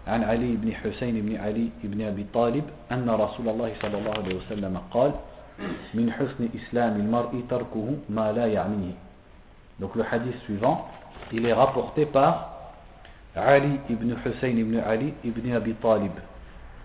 [0.08, 4.34] عن علي بن حسين بن علي بن أبي طالب أن رسول الله صلى الله عليه
[4.36, 5.12] وسلم قال
[5.94, 8.94] من حسن إسلام المرء تركه ما لا يعنيه
[9.80, 10.86] Donc le hadith suivant,
[11.32, 12.52] il est rapporté par
[13.34, 16.12] Ali ibn Hussein ibn Ali ibn Abi Talib,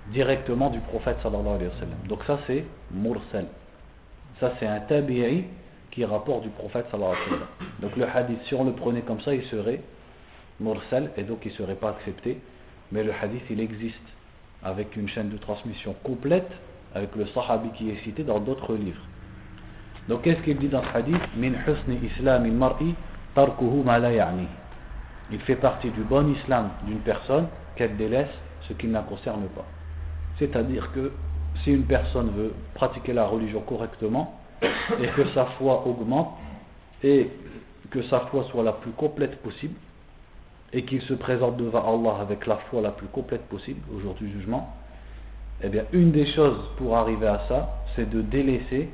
[0.08, 2.00] directement du prophète sallallahu alayhi wa sallam.
[2.08, 3.46] Donc ça c'est mursal.
[4.40, 5.46] Ça c'est un tabi'i
[5.92, 7.48] qui rapporte du prophète sallallahu alayhi wa sallam.
[7.82, 9.82] Donc le hadith, si on le prenait comme ça, il serait
[10.60, 12.40] mursal et donc il ne serait pas accepté.
[12.92, 13.96] Mais le hadith, il existe
[14.64, 16.50] avec une chaîne de transmission complète
[16.94, 19.02] avec le sahabi qui est cité dans d'autres livres.
[20.08, 21.22] Donc qu'est-ce qu'il dit dans ce hadith?
[21.38, 22.96] Min husni islam mar'i
[23.36, 24.00] tarkuhu ma
[25.32, 28.28] Il fait partie du bon islam d'une personne qu'elle délaisse
[28.68, 29.66] ce qui ne la concerne pas.
[30.40, 31.12] C'est-à-dire que
[31.64, 34.39] si une personne veut pratiquer la religion correctement
[35.02, 36.38] et que sa foi augmente
[37.04, 37.30] et
[37.90, 39.76] que sa foi soit la plus complète possible
[40.74, 44.14] et qu'il se présente devant Allah avec la foi la plus complète possible au jour
[44.16, 44.76] du jugement,
[45.62, 48.90] eh bien, une des choses pour arriver à ça, c'est de délaisser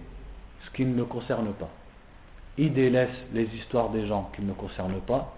[0.66, 1.70] ce qui ne le concerne pas.
[2.58, 5.36] Il délaisse les histoires des gens qui ne le concernent pas.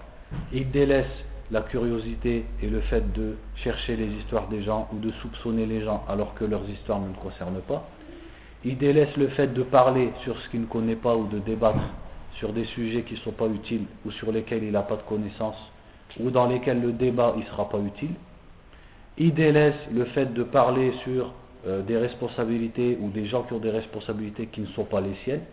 [0.53, 1.05] Il délaisse
[1.49, 5.81] la curiosité et le fait de chercher les histoires des gens ou de soupçonner les
[5.83, 7.87] gens alors que leurs histoires ne le concernent pas.
[8.65, 11.83] Il délaisse le fait de parler sur ce qu'il ne connaît pas ou de débattre
[12.35, 15.03] sur des sujets qui ne sont pas utiles ou sur lesquels il n'a pas de
[15.03, 15.57] connaissance
[16.19, 18.15] ou dans lesquels le débat ne sera pas utile
[19.17, 21.33] il délaisse le fait de parler sur
[21.65, 25.15] euh, des responsabilités ou des gens qui ont des responsabilités qui ne sont pas les
[25.23, 25.43] siennes,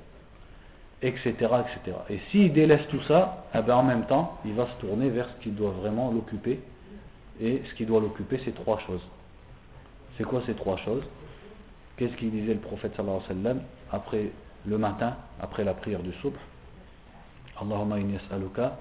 [1.03, 1.31] etc.
[1.31, 1.97] etc.
[2.11, 5.29] Et s'il délaisse tout ça, eh ben, en même temps, il va se tourner vers
[5.29, 6.61] ce qui doit vraiment l'occuper.
[7.41, 9.03] Et ce qui doit l'occuper, c'est trois choses.
[10.17, 11.03] C'est quoi ces trois choses?
[11.97, 14.31] Qu'est-ce qu'il disait le prophète sallallahu alayhi wa sallam après
[14.67, 16.35] le matin, après la prière du subh?
[17.61, 18.77] Allahumma inni as'aluka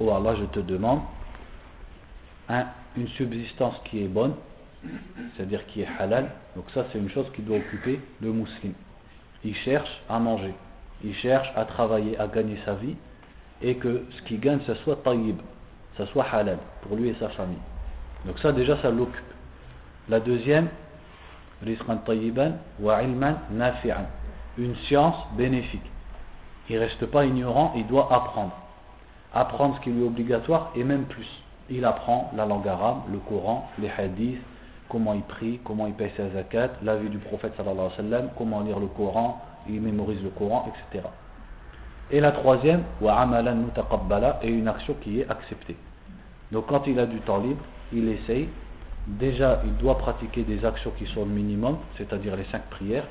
[0.00, 1.00] Oh Allah, je te demande
[2.96, 4.34] une subsistance qui est bonne,
[5.36, 6.30] c'est-à-dire qui est halal.
[6.56, 8.74] Donc ça, c'est une chose qui doit occuper le musulman.
[9.44, 10.54] Il cherche à manger,
[11.04, 12.96] il cherche à travailler, à gagner sa vie,
[13.60, 15.36] et que ce qu'il gagne, ce soit taïb,
[15.98, 17.58] ce soit halal, pour lui et sa famille.
[18.26, 19.22] Donc ça déjà ça l'occupe.
[20.08, 20.68] La deuxième,
[22.80, 24.06] wa ilman nafi'an.
[24.58, 25.90] Une science bénéfique.
[26.68, 28.56] Il ne reste pas ignorant, il doit apprendre.
[29.34, 31.28] Apprendre ce qui lui est obligatoire et même plus.
[31.70, 34.40] Il apprend la langue arabe, le Coran, les hadiths,
[34.88, 37.96] comment il prie, comment il paye sa zakat, la vie du prophète sallallahu alayhi wa
[37.96, 41.06] sallam, comment lire le Coran, il mémorise le Coran, etc.
[42.10, 45.76] Et la troisième, wa amalan mutaqabbala, est une action qui est acceptée.
[46.52, 48.48] Donc quand il a du temps libre, il essaye.
[49.06, 53.06] Déjà, il doit pratiquer des actions qui sont le minimum, c'est-à-dire les cinq prières.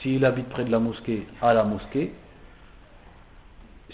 [0.00, 2.12] S'il habite près de la mosquée, à la mosquée.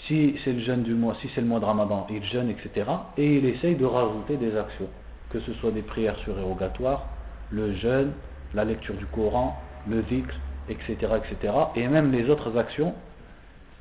[0.07, 2.89] Si c'est le jeûne du mois, si c'est le mois de Ramadan, il jeûne, etc.
[3.17, 4.89] Et il essaye de rajouter des actions,
[5.29, 7.05] que ce soit des prières surérogatoires,
[7.51, 8.11] le jeûne,
[8.53, 10.35] la lecture du Coran, le dhikr,
[10.69, 11.53] etc., etc.
[11.75, 12.93] Et même les autres actions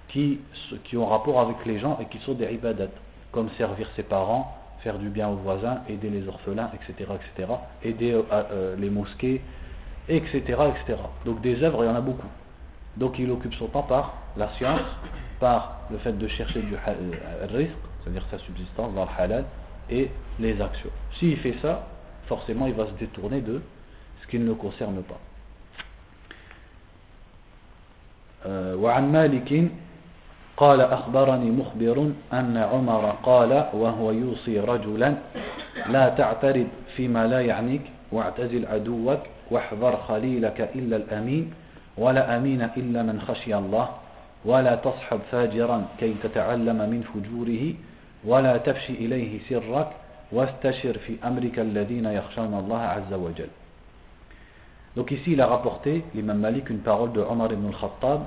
[0.09, 0.41] qui,
[0.85, 2.89] qui ont rapport avec les gens et qui sont des ibadat,
[3.33, 8.13] comme servir ses parents, faire du bien aux voisins, aider les orphelins, etc., etc., aider
[8.13, 9.41] euh, euh, les mosquées,
[10.09, 10.99] etc., etc.
[11.25, 12.29] Donc des œuvres, il y en a beaucoup.
[12.97, 14.81] Donc il occupe son temps par la science,
[15.41, 19.45] par le fait de chercher du euh, risque, c'est-à-dire sa subsistance dans le halal,
[19.91, 20.91] et les actions.
[21.19, 21.87] S'il fait ça,
[22.27, 23.63] forcément il va se détourner de
[24.23, 25.21] ce qui ne le concerne pas.
[30.57, 35.15] قال أخبرني مخبر أن عمر قال وهو يوصي رجلا
[35.89, 39.19] لا تعترض فيما لا يعنيك واعتزل عدوك
[39.51, 41.53] واحذر خليلك إلا الأمين
[41.99, 43.89] ولا أمين إلا من خشي الله
[44.45, 47.75] ولا تصحب فاجرا كي تتعلم من فجوره
[48.25, 49.89] ولا تفشي إليه سرك
[50.33, 53.51] واستشر في أمرك الذين يخشون الله عز وجل.
[54.95, 58.21] Donc ici il a rapporté l'imam Malik une parole de Omar ibn al-Khattab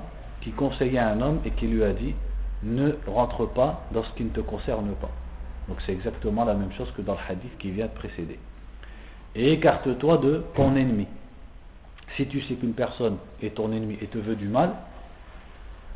[0.46, 2.14] qui conseillait un homme et qui lui a dit
[2.62, 5.10] ne rentre pas dans ce qui ne te concerne pas.
[5.66, 8.38] Donc c'est exactement la même chose que dans le hadith qui vient de précéder.
[9.34, 11.08] Et écarte-toi de ton ennemi.
[12.16, 14.70] Si tu sais qu'une personne est ton ennemi et te veut du mal,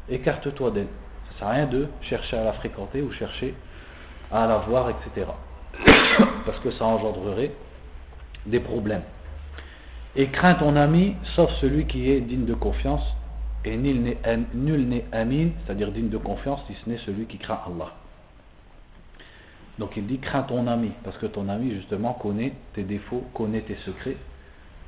[0.09, 0.89] écarte-toi d'elle.
[1.29, 3.55] Ça ne sert à rien de chercher à la fréquenter ou chercher
[4.33, 5.31] à la voir, etc.
[6.45, 7.53] Parce que ça engendrerait
[8.47, 9.05] des problèmes.
[10.17, 13.05] Et crains ton ami, sauf celui qui est digne de confiance
[13.65, 17.93] et nul n'est amin, c'est-à-dire digne de confiance, si ce n'est celui qui craint Allah.
[19.79, 23.61] Donc il dit crains ton ami, parce que ton ami justement connaît tes défauts, connaît
[23.63, 24.17] tes secrets.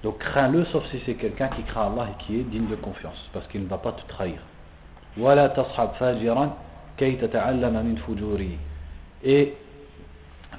[0.03, 3.29] Donc crains-le, sauf si c'est quelqu'un qui craint Allah et qui est digne de confiance,
[3.33, 4.39] parce qu'il ne va pas te trahir.
[9.25, 9.55] Et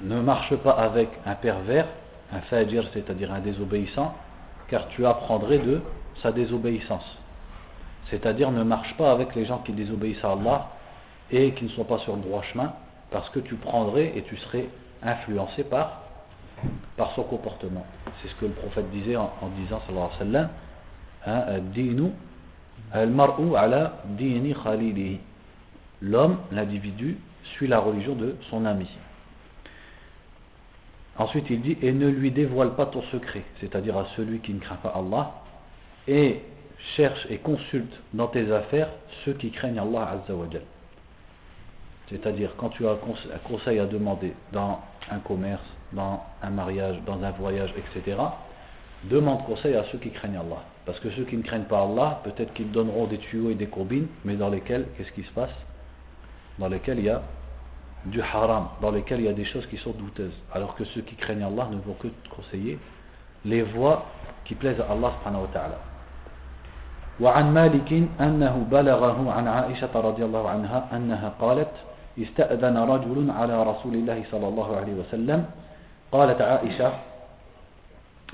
[0.02, 1.86] ne marche pas avec un pervers,
[2.32, 4.14] un fajir, c'est-à-dire un désobéissant,
[4.68, 5.80] car tu apprendrais de
[6.22, 7.18] sa désobéissance.
[8.10, 10.70] C'est-à-dire ne marche pas avec les gens qui désobéissent à Allah
[11.30, 12.72] et qui ne sont pas sur le droit chemin,
[13.10, 14.68] parce que tu prendrais et tu serais
[15.02, 16.02] influencé par,
[17.14, 17.84] son comportement.
[18.22, 20.48] C'est ce que le prophète disait en, disant, sallallahu alayhi
[21.24, 21.58] wa
[22.92, 25.20] sallam, ala dini khalilihi.
[26.02, 27.18] L'homme, l'individu,
[27.56, 28.88] suit la religion de son ami.
[31.16, 34.58] Ensuite, il dit, et ne lui dévoile pas ton secret, c'est-à-dire à celui qui ne
[34.58, 35.32] craint pas Allah,
[36.08, 36.42] et
[36.96, 38.88] cherche et consulte dans tes affaires
[39.24, 40.62] ceux qui craignent Allah Azzawajal.
[42.10, 47.22] C'est-à-dire quand tu as un conseil à demander dans un commerce, dans un mariage, dans
[47.22, 48.18] un voyage, etc.,
[49.04, 50.62] demande conseil à ceux qui craignent Allah.
[50.86, 53.66] Parce que ceux qui ne craignent pas Allah, peut-être qu'ils donneront des tuyaux et des
[53.66, 55.54] courbines, mais dans lesquels, qu'est-ce qui se passe?
[56.58, 57.22] Dans lesquels il y a
[58.06, 60.34] du haram, dans lesquels il y a des choses qui sont douteuses.
[60.52, 62.78] Alors que ceux qui craignent Allah ne vont que conseiller
[63.44, 64.04] les voies
[64.44, 65.12] qui plaisent à Allah
[65.52, 65.78] ta'ala.
[67.20, 71.70] وعن مالك أنه بلغه عن عائشة رضي الله عنها أنها قالت
[72.18, 75.44] استأذن رجل على رسول الله صلى الله عليه وسلم.
[76.12, 76.92] قالت عائشة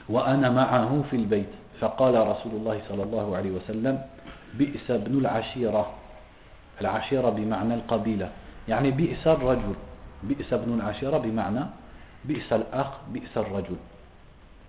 [0.08, 1.48] وأنا معه في البيت.
[1.80, 4.02] فقال رسول الله صلى الله عليه وسلم
[4.54, 5.86] بئس ابن العشيرة.
[6.80, 8.30] العشيرة بمعنى القبيلة.
[8.68, 9.74] يعني بئس الرجل.
[10.22, 11.60] بئس ابن العشيرة بمعنى
[12.24, 13.76] بئس الأخ بئس الرجل.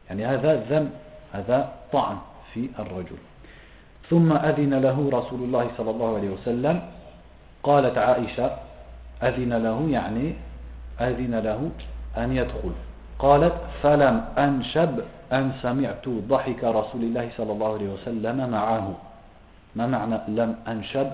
[0.09, 0.89] يعني هذا ذم
[1.33, 2.17] هذا طعن
[2.53, 3.17] في الرجل.
[4.11, 6.75] ثم أذن له رسول الله صلى الله عليه وسلم.
[7.63, 8.47] قالت عائشة
[9.23, 10.35] أذن له يعني
[10.99, 11.61] أذن له
[12.17, 12.73] أن يدخل.
[13.19, 14.99] قالت فلم أنشب
[15.31, 18.87] أن سمعت ضحك رسول الله صلى الله عليه وسلم معه.
[19.75, 21.07] ما معنى لم أنشب؟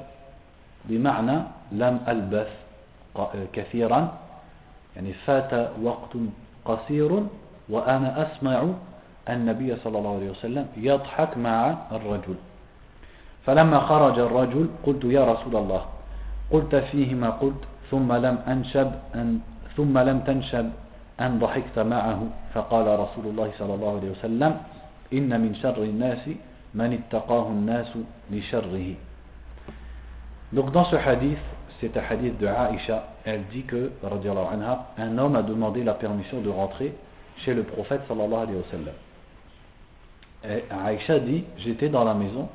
[0.90, 1.38] بمعنى
[1.72, 2.52] لم ألبث
[3.54, 4.02] كثيرا.
[4.96, 6.14] يعني فات وقت
[6.66, 7.12] قصير
[7.70, 8.66] وأنا أسمع
[9.30, 12.36] النبي صلى الله عليه وسلم يضحك مع الرجل.
[13.48, 15.86] فلما خرج الرجل قلت يا رسول الله
[16.52, 19.40] قلت فيه ما قلت ثم لم أنشب أن
[19.78, 20.70] ثم لم تنشب
[21.22, 22.20] أن ضحكت معه
[22.54, 24.58] فقال رسول الله صلى الله عليه وسلم
[25.14, 26.30] إن من شر الناس
[26.76, 27.92] من اتقاه الناس
[28.32, 28.96] لشره
[30.54, 31.40] Donc dans ce hadith,
[31.82, 36.40] c'est un hadith de Aïcha, elle dit que, anha, un homme a demandé la permission
[36.40, 36.96] de rentrer
[37.40, 38.94] chez le prophète sallallahu alayhi wa sallam.
[40.46, 42.48] Et Aïcha dit, j'étais dans la maison,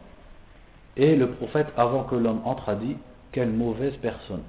[0.97, 2.97] et le prophète, avant que l'homme entre, a dit,
[3.33, 4.43] quelle mauvaise personne.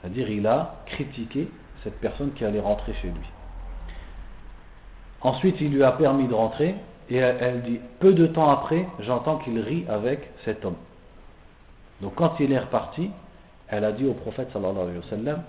[0.00, 1.48] C'est-à-dire, il a critiqué
[1.82, 3.26] cette personne qui allait rentrer chez lui.
[5.20, 6.74] Ensuite, il lui a permis de rentrer,
[7.08, 10.76] et elle dit, peu de temps après, j'entends qu'il rit avec cet homme.
[12.00, 13.10] Donc quand il est reparti,
[13.68, 15.42] elle a dit au prophète sallallahu alayhi wa sallam,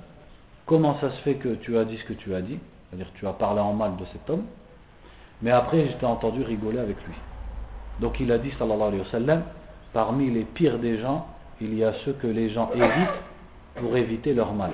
[0.65, 3.27] comment ça se fait que tu as dit ce que tu as dit, c'est-à-dire tu
[3.27, 4.45] as parlé en mal de cet homme,
[5.41, 7.15] mais après je t'ai entendu rigoler avec lui.
[7.99, 9.43] Donc il a dit sallallahu alayhi wa sallam,
[9.95, 11.25] parmi les pires des gens,
[11.61, 13.21] il y a ceux que les gens évitent
[13.75, 14.73] pour éviter leur mal.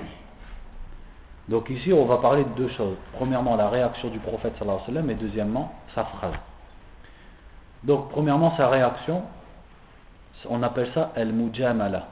[1.48, 2.96] Donc ici on va parler de deux choses.
[3.12, 6.34] Premièrement la réaction du prophète sallallahu alayhi wa sallam et deuxièmement sa phrase.
[7.84, 9.22] Donc premièrement sa réaction,
[10.50, 12.08] on appelle ça el-mujamala.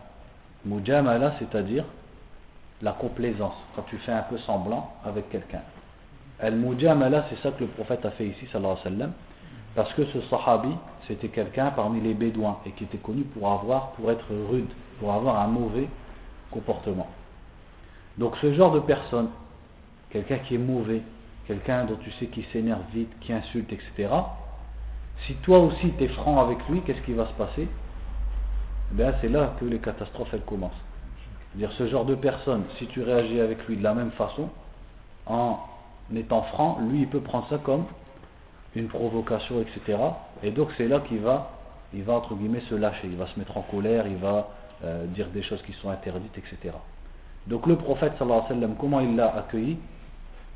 [0.65, 1.85] Mujamala, c'est-à-dire
[2.81, 5.63] la complaisance, quand tu fais un peu semblant avec quelqu'un.
[6.39, 9.13] El-mujamala, c'est ça que le prophète a fait ici, sallallahu alayhi wa sallam,
[9.75, 10.75] parce que ce sahabi,
[11.07, 15.13] c'était quelqu'un parmi les bédouins et qui était connu pour avoir, pour être rude, pour
[15.13, 15.89] avoir un mauvais
[16.51, 17.09] comportement.
[18.19, 19.29] Donc ce genre de personne,
[20.11, 21.03] quelqu'un qui est mauvais,
[21.47, 24.09] quelqu'un dont tu sais qui s'énerve vite, qui insulte, etc.,
[25.27, 27.69] si toi aussi tu es franc avec lui, qu'est-ce qui va se passer?
[28.99, 30.73] Eh c'est là que les catastrophes elles commencent.
[31.55, 34.49] dire ce genre de personne, si tu réagis avec lui de la même façon,
[35.27, 35.59] en
[36.15, 37.85] étant franc, lui il peut prendre ça comme
[38.75, 39.99] une provocation, etc.
[40.43, 41.51] Et donc c'est là qu'il va,
[41.93, 44.49] il va entre guillemets se lâcher, il va se mettre en colère, il va
[44.85, 46.75] euh, dire des choses qui sont interdites, etc.
[47.47, 49.79] Donc le prophète sallallahu alayhi wa sallam, comment il l'a accueilli?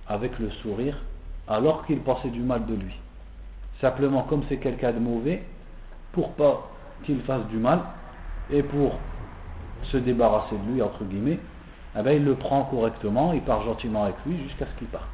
[0.07, 1.03] Avec le sourire,
[1.48, 2.94] alors qu'il pensait du mal de lui.
[3.81, 5.42] Simplement, comme c'est quelqu'un de mauvais,
[6.12, 6.68] pour pas
[7.05, 7.81] qu'il fasse du mal,
[8.50, 8.98] et pour
[9.85, 11.38] se débarrasser de lui, entre guillemets,
[11.98, 15.09] eh bien, il le prend correctement, il part gentiment avec lui jusqu'à ce qu'il parte.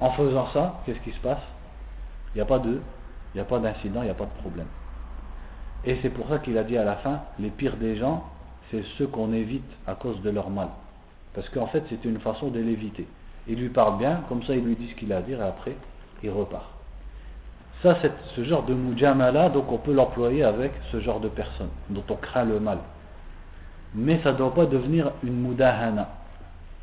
[0.00, 1.40] En faisant ça, qu'est-ce qui se passe?
[2.34, 2.58] Il n'y a pas
[3.58, 4.66] d'incident, il n'y a pas de problème.
[5.84, 8.24] Et c'est pour ça qu'il a dit à la fin, les pires des gens,
[8.70, 10.68] c'est ceux qu'on évite à cause de leur mal.
[11.34, 13.06] Parce qu'en fait, c'est une façon de l'éviter.
[13.46, 15.46] Il lui parle bien, comme ça il lui dit ce qu'il a à dire et
[15.46, 15.76] après,
[16.22, 16.70] il repart.
[17.82, 17.98] Ça,
[18.34, 22.14] ce genre de mujamala, donc on peut l'employer avec ce genre de personnes dont on
[22.14, 22.78] craint le mal.
[23.94, 26.08] Mais ça ne doit pas devenir une mudahana.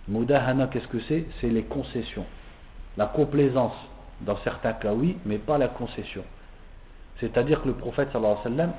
[0.07, 1.25] Mudahana, qu'est-ce que c'est?
[1.39, 2.25] C'est les concessions.
[2.97, 3.73] La complaisance,
[4.21, 6.23] dans certains cas, oui, mais pas la concession.
[7.19, 8.73] C'est-à-dire que le prophète, alayhi wa sallam,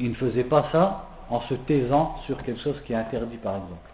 [0.00, 3.56] il ne faisait pas ça en se taisant sur quelque chose qui est interdit, par
[3.56, 3.88] exemple.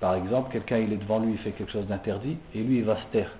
[0.00, 2.84] Par exemple, quelqu'un, il est devant lui, il fait quelque chose d'interdit, et lui, il
[2.84, 3.30] va se taire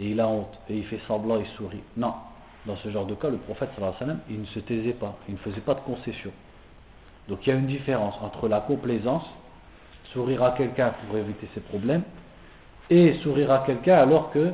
[0.00, 1.82] et il a honte, et il fait semblant, il sourit.
[1.96, 2.14] Non,
[2.66, 5.16] dans ce genre de cas, le prophète alayhi wa sallam, il ne se taisait pas,
[5.28, 6.32] il ne faisait pas de concession.
[7.28, 9.26] Donc il y a une différence entre la complaisance,
[10.12, 12.02] sourire à quelqu'un pour éviter ses problèmes,
[12.90, 14.52] et sourire à quelqu'un alors que,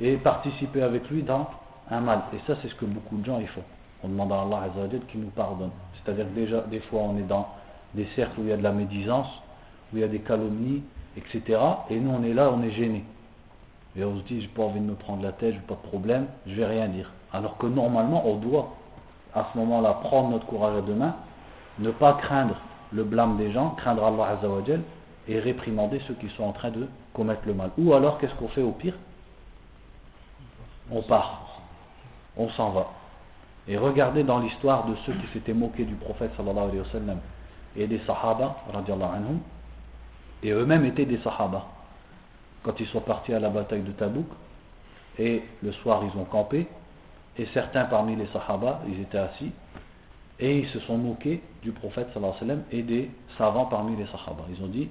[0.00, 1.48] et participer avec lui dans
[1.90, 2.22] un mal.
[2.34, 3.62] Et ça, c'est ce que beaucoup de gens y font.
[4.02, 4.68] On demande à Allah
[5.08, 5.70] qu'il nous pardonne.
[5.94, 7.48] C'est-à-dire que déjà, des fois, on est dans
[7.94, 9.28] des cercles où il y a de la médisance,
[9.92, 10.82] où il y a des calomnies,
[11.16, 11.58] etc.
[11.88, 13.04] Et nous, on est là, on est gêné.
[13.96, 15.88] Et on se dit, j'ai pas envie de me prendre la tête, j'ai pas de
[15.88, 17.10] problème, je vais rien dire.
[17.32, 18.74] Alors que normalement, on doit,
[19.34, 21.14] à ce moment-là, prendre notre courage à deux mains,
[21.78, 22.56] ne pas craindre
[22.92, 24.38] le blâme des gens, craindre Allah
[25.28, 27.70] et réprimander ceux qui sont en train de commettre le mal.
[27.78, 28.94] Ou alors, qu'est-ce qu'on fait au pire?
[30.90, 31.60] On part.
[32.36, 32.90] On s'en va.
[33.68, 37.18] Et regardez dans l'histoire de ceux qui s'étaient moqués du prophète sallallahu alayhi wa sallam
[37.76, 39.40] et des sahaba, anhum,
[40.42, 41.66] et eux-mêmes étaient des sahaba
[42.62, 44.26] quand ils sont partis à la bataille de Tabouk,
[45.18, 46.66] et le soir ils ont campé,
[47.38, 49.52] et certains parmi les sahaba, ils étaient assis,
[50.40, 54.44] et ils se sont moqués du prophète sallallahu et des savants parmi les sahaba.
[54.50, 54.88] Ils ont dit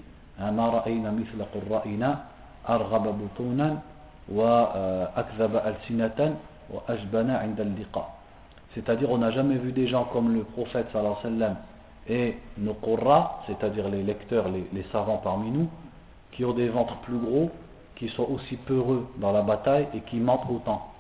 [8.74, 11.56] c'est-à-dire on n'a jamais vu des gens comme le prophète sallallahu alayhi wa sallam
[12.08, 15.70] et nos qurra, c'est-à-dire les lecteurs, les, les savants parmi nous,
[16.32, 17.50] qui ont des ventres plus gros
[17.96, 20.92] qui sont aussi peureux dans la bataille et qui mentent autant.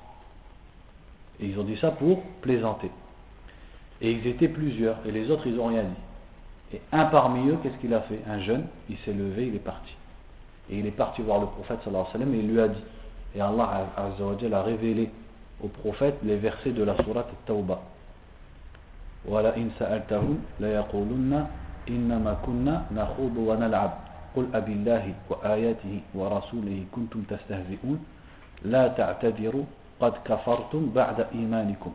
[1.39, 2.89] Et ils ont dit ça pour plaisanter.
[4.01, 6.04] Et ils étaient plusieurs, et les autres, ils n'ont rien dit.
[6.74, 9.58] Et un parmi eux, qu'est-ce qu'il a fait Un jeune, il s'est levé, il est
[9.58, 9.94] parti.
[10.70, 12.68] Et il est parti voir le prophète sallallahu alayhi wa sallam et il lui a
[12.68, 12.84] dit.
[13.34, 15.10] Et Allah a révélé
[15.62, 17.80] au prophète les versets de la sourate Tawbah.
[19.24, 21.48] Voilà in sa'altahum la yaqulunna
[21.88, 23.90] innama kunna nakhudu wa nal'ab.
[24.36, 27.98] قل أبي الله وآياته ورسوله كنتم تستهزئون
[28.64, 29.64] لا تعتذروا
[30.00, 31.92] قد كفرتم بعد إيمانكم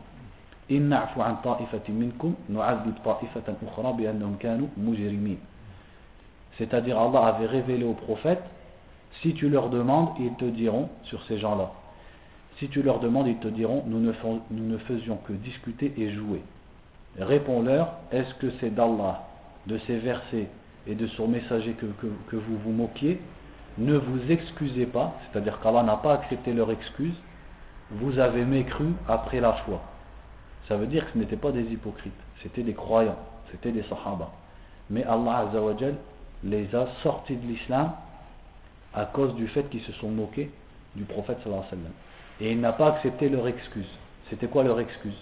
[0.70, 5.38] إن نعفو عن طائفة منكم نعذب طائفة أخرى بأنهم كانوا مجرمين
[6.58, 8.42] C'est-à-dire Allah avait révélé aux prophètes,
[9.20, 11.70] si tu leur demandes, ils te diront sur ces gens-là.
[12.58, 14.12] Si tu leur demandes, ils te diront, nous ne,
[14.50, 16.42] nous ne faisions que discuter et jouer.
[17.18, 19.26] Réponds-leur, est-ce que c'est d'Allah,
[19.66, 20.48] de ses versets
[20.86, 21.86] et de son messager que,
[22.28, 23.20] que, vous vous moquiez
[23.76, 27.14] Ne vous excusez pas, c'est-à-dire qu'Allah n'a pas accepté leur excuse,
[27.90, 29.82] vous avez mécru après la foi.
[30.71, 33.17] Ça veut dire que ce n'étaient pas des hypocrites, c'était des croyants,
[33.51, 34.31] c'était des sahaba.
[34.89, 35.95] Mais Allah Azzawajal
[36.45, 37.91] les a sortis de l'islam
[38.93, 40.49] à cause du fait qu'ils se sont moqués
[40.95, 41.91] du prophète sallallahu alayhi wa sallam.
[42.39, 43.89] Et il n'a pas accepté leur excuse.
[44.29, 45.17] C'était quoi leur excuse?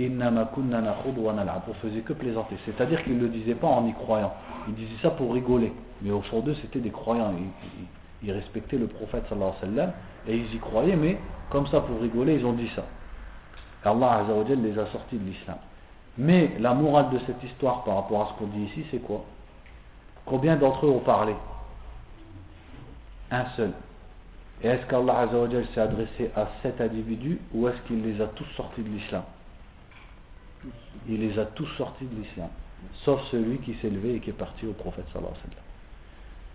[0.00, 2.56] On faisait que plaisanter.
[2.64, 4.32] C'est-à-dire qu'ils ne le disaient pas en y croyant.
[4.66, 5.74] Ils disaient ça pour rigoler.
[6.00, 7.34] Mais au fond d'eux, c'était des croyants.
[8.22, 9.92] Ils, respectaient le prophète sallallahu alayhi wa sallam
[10.26, 11.18] et ils y croyaient, mais
[11.50, 12.82] comme ça pour rigoler, ils ont dit ça.
[13.84, 15.58] Allah Azzawajal les a sortis de l'islam.
[16.16, 19.24] Mais la morale de cette histoire par rapport à ce qu'on dit ici, c'est quoi?
[20.24, 21.34] Combien d'entre eux ont parlé?
[23.30, 23.72] Un seul.
[24.62, 28.46] Et est-ce qu'Allah Azzawajal s'est adressé à sept individus ou est-ce qu'il les a tous
[28.56, 29.24] sortis de l'islam?
[31.08, 32.48] Il les a tous sortis de l'islam.
[33.04, 35.64] Sauf celui qui s'est levé et qui est parti au prophète sallallahu alayhi wa sallam.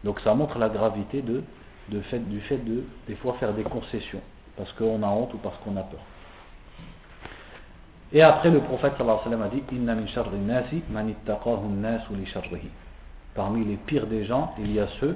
[0.04, 2.02] Donc ça montre la gravité du
[2.42, 4.22] fait de des fois faire des concessions
[4.56, 6.00] parce qu'on a honte ou parce qu'on a peur.
[8.12, 9.50] Et après le prophète sallallahu alayhi wa sallam a
[10.64, 10.82] dit
[13.36, 15.16] parmi les pires des gens, il y a ceux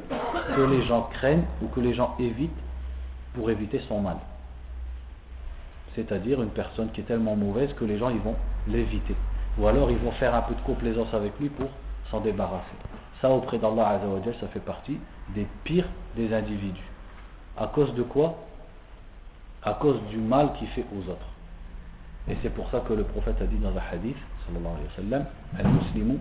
[0.56, 2.52] que les gens craignent ou que les gens évitent
[3.34, 4.18] pour éviter son mal.
[5.96, 8.36] C'est-à-dire une personne qui est tellement mauvaise que les gens ils vont
[8.68, 9.16] l'éviter.
[9.58, 11.70] Ou alors ils vont faire un peu de complaisance avec lui pour
[12.12, 12.64] s'en débarrasser.
[13.22, 14.00] Ça auprès d'Allah
[14.40, 16.90] ça fait partie des pires des individus.
[17.58, 18.36] À cause de quoi?
[19.64, 21.33] À cause du mal qu'il fait aux autres.
[22.30, 24.16] Et c'est pour ça que le prophète a dit dans un hadith,
[24.48, 25.26] sallallahu alayhi wa sallam,
[25.60, 26.20] al-muslimu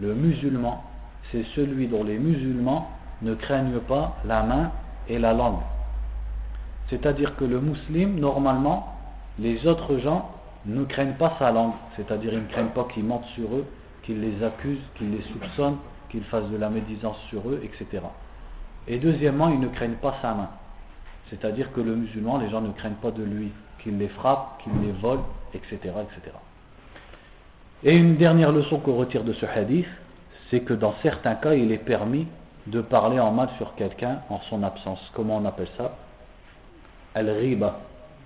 [0.00, 0.84] le musulman,
[1.30, 2.90] c'est celui dont les musulmans
[3.22, 4.70] ne craignent pas la main
[5.08, 5.60] et la langue.
[6.88, 8.96] C'est-à-dire que le musulman, normalement,
[9.38, 10.30] les autres gens
[10.66, 11.72] ne craignent pas sa langue.
[11.96, 13.64] C'est-à-dire ils ne craignent pas qu'ils mentent sur eux,
[14.02, 15.78] qu'ils les accusent, qu'ils les soupçonnent,
[16.10, 18.02] qu'ils fassent de la médisance sur eux, etc.
[18.88, 20.50] Et deuxièmement, ils ne craignent pas sa main.
[21.30, 23.52] C'est-à-dire que le musulman, les gens ne craignent pas de lui
[23.82, 25.20] qu'il les frappe, qu'il les vole,
[25.54, 26.36] etc., etc.
[27.82, 29.86] Et une dernière leçon qu'on retire de ce hadith,
[30.50, 32.26] c'est que dans certains cas, il est permis
[32.66, 35.00] de parler en mal sur quelqu'un en son absence.
[35.14, 35.96] Comment on appelle ça?
[37.14, 37.80] Al-riba.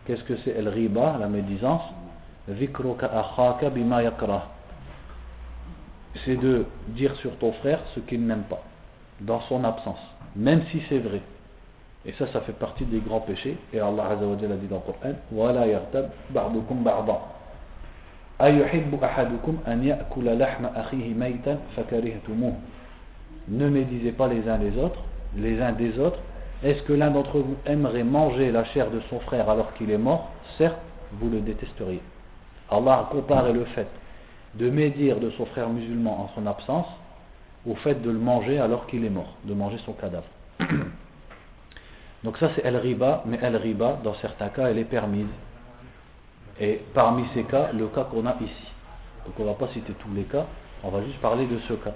[0.07, 1.82] Qu'est-ce que c'est Al-riba, la médisance?
[6.24, 8.62] C'est de dire sur ton frère ce qu'il n'aime pas,
[9.20, 9.98] dans son absence,
[10.36, 11.22] même si c'est vrai.
[12.05, 13.57] Et ça, ça fait partie des grands péchés.
[13.74, 17.22] Et Allah Azza wa a dit dans le Coran وَلَا يَغْتَبْ بَعْضُكُمْ بَعْضًا
[18.41, 22.53] أَيُحِبُّ أَحَدُكُمْ أَنْ يَأْكُلَ لَحْمَ أَخِيهِ مَيْتًا فَكَرِهْتُمُوهُ
[23.49, 25.01] Ne médisez pas les uns les autres,
[25.36, 26.20] les uns des autres.
[26.64, 29.97] Est-ce que l'un d'entre vous aimerait manger la chair de son frère alors qu'il est
[29.97, 30.80] mort Certes,
[31.14, 32.01] vous le détesteriez.
[32.70, 33.88] Allah a comparé le fait
[34.55, 36.88] de médire de son frère musulman en son absence
[37.70, 40.28] au fait de le manger alors qu'il est mort, de manger son cadavre.
[42.25, 45.29] Donc ça c'est El-Riba, mais El-Riba, dans certains cas, elle est permise.
[46.59, 48.72] Et parmi ces cas, le cas qu'on a ici.
[49.27, 50.47] Donc on ne va pas citer tous les cas,
[50.83, 51.93] on va juste parler de ce cas.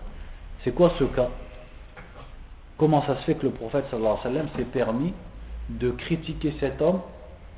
[0.62, 1.28] C'est quoi ce cas?
[2.76, 5.14] Comment ça se fait que le prophète sallallahu alayhi wa sallam s'est permis
[5.70, 7.00] de critiquer cet homme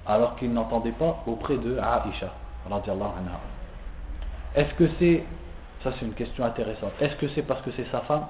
[0.07, 2.33] alors qu'il n'entendait pas auprès de Aisha
[4.55, 5.25] Est-ce que c'est,
[5.83, 8.27] ça c'est une question intéressante, est-ce que c'est parce que c'est sa femme?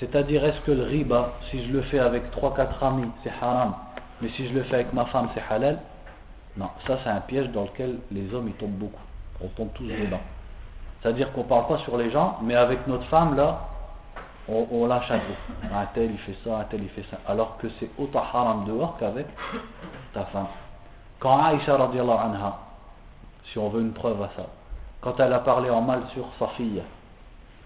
[0.00, 3.74] C'est-à-dire, est-ce que le riba, si je le fais avec 3-4 amis, c'est haram,
[4.20, 5.80] mais si je le fais avec ma femme, c'est halal
[6.56, 9.02] Non, ça c'est un piège dans lequel les hommes ils tombent beaucoup.
[9.40, 10.20] On tombe tous dedans.
[11.00, 13.68] C'est-à-dire qu'on parle pas sur les gens, mais avec notre femme, là,
[14.48, 15.74] on, lâche un peu.
[15.74, 17.18] Un tel il fait ça, un tel il fait ça.
[17.26, 19.26] Alors que c'est autant haram dehors qu'avec
[20.14, 20.46] ta femme.
[21.20, 22.58] Quand Aïcha radiallahu anha,
[23.52, 24.46] si on veut une preuve à ça,
[25.00, 26.82] quand elle a parlé en mal sur sa fille,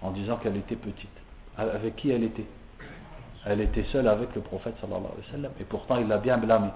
[0.01, 1.22] en disant qu'elle était petite,
[1.57, 2.45] avec qui elle était?
[3.45, 5.51] Elle était seule avec le prophète sallallahu alayhi wa sallam.
[5.59, 6.69] Et pourtant, il l'a bien blâmé.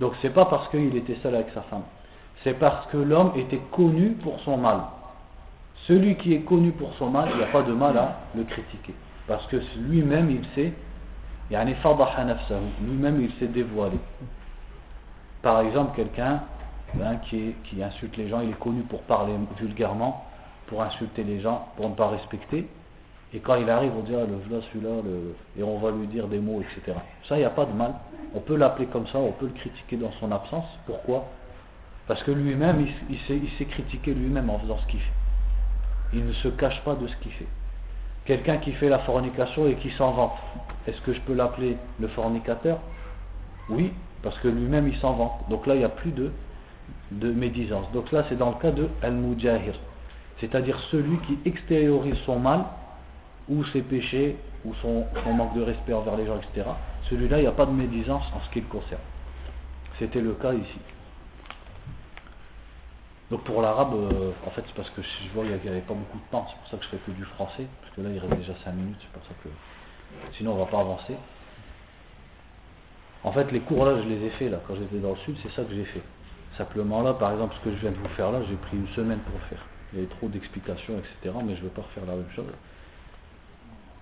[0.00, 1.82] Donc, c'est pas parce qu'il était seul avec sa femme.
[2.44, 4.80] C'est parce que l'homme était connu pour son mal.
[5.86, 8.44] Celui qui est connu pour son mal, il n'y a pas de mal à le
[8.44, 8.94] critiquer.
[9.26, 10.72] Parce que lui-même, il sait,
[11.50, 13.98] lui-même, il s'est dévoilé.
[15.42, 16.42] Par exemple, quelqu'un
[17.00, 20.24] hein, qui insulte les gens, il est connu pour parler vulgairement,
[20.68, 22.68] pour insulter les gens, pour ne pas respecter.
[23.34, 24.90] Et quand il arrive, on dit, ah, le voilà celui-là,
[25.58, 26.98] et on va lui dire des mots, etc.
[27.28, 27.94] Ça, il n'y a pas de mal.
[28.34, 30.66] On peut l'appeler comme ça, on peut le critiquer dans son absence.
[30.86, 31.24] Pourquoi?
[32.06, 35.12] Parce que lui-même, il, il s'est critiqué lui-même en faisant ce qu'il fait.
[36.12, 37.46] Il ne se cache pas de ce qu'il fait.
[38.26, 40.32] Quelqu'un qui fait la fornication et qui s'en vante,
[40.86, 42.78] est-ce que je peux l'appeler le fornicateur?
[43.70, 45.32] Oui, parce que lui-même il s'en vante.
[45.48, 46.32] Donc là, il n'y a plus de,
[47.12, 47.90] de médisance.
[47.92, 49.74] Donc là, c'est dans le cas de Al-Mujahir,
[50.38, 52.64] c'est-à-dire celui qui extériorise son mal
[53.48, 56.68] ou ses péchés, ou son, manque de respect envers les gens, etc.
[57.10, 59.00] Celui-là, il n'y a pas de médisance en ce qui le concerne.
[59.98, 60.78] C'était le cas ici.
[63.30, 65.94] Donc pour l'arabe, euh, en fait, c'est parce que je vois qu'il n'y avait pas
[65.94, 68.10] beaucoup de temps, c'est pour ça que je fais que du français, parce que là,
[68.10, 69.48] il reste déjà 5 minutes, c'est pour ça que.
[70.36, 71.16] Sinon, on ne va pas avancer.
[73.24, 75.36] En fait, les cours là, je les ai faits là, quand j'étais dans le sud,
[75.42, 76.02] c'est ça que j'ai fait.
[76.58, 78.88] Simplement là, par exemple, ce que je viens de vous faire là, j'ai pris une
[78.88, 79.64] semaine pour le faire.
[79.92, 81.34] Il y avait trop d'explications, etc.
[81.44, 82.52] Mais je ne veux pas refaire la même chose.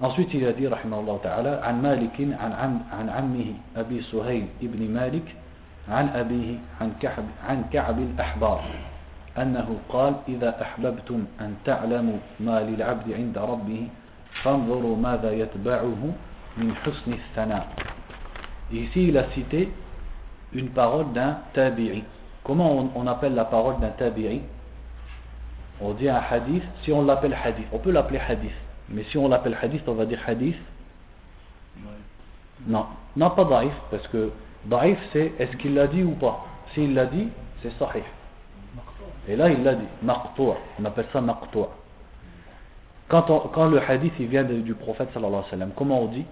[0.01, 4.91] Ensuite, il a dit, rahimahullah ta'ala, عن مالك عن, عم عن عمه أبي سهيل ابن
[4.91, 5.29] مالك
[5.89, 8.61] عن أبيه عن كعب, عن كعب الأحبار
[9.39, 13.89] أنه قال إذا أحببتم أن تعلموا ما للعبد عند ربه
[14.43, 16.03] فانظروا ماذا يتبعه
[16.57, 17.67] من حسن الثناء
[18.73, 19.69] Ici, il a cité
[20.53, 22.05] une parole d'un tabi'i.
[22.45, 24.43] Comment on, on appelle la parole d'un tabi'i
[25.81, 28.55] On dit un hadith, si on l'appelle hadith, on peut l'appeler hadith.
[28.91, 30.57] Mais si on l'appelle hadith, on va dire hadith
[32.67, 32.87] Non,
[33.17, 34.31] non pas daif, parce que
[34.65, 36.45] daif c'est est-ce qu'il l'a dit ou pas.
[36.75, 37.29] S'il l'a dit,
[37.63, 38.03] c'est sahih.
[39.29, 41.71] Et là il l'a dit, maqtoua, on appelle ça maqtoua.
[43.09, 43.23] Quand,
[43.53, 46.25] quand, le hadith il vient du prophète sallallahu alayhi wa sallam, comment on dit?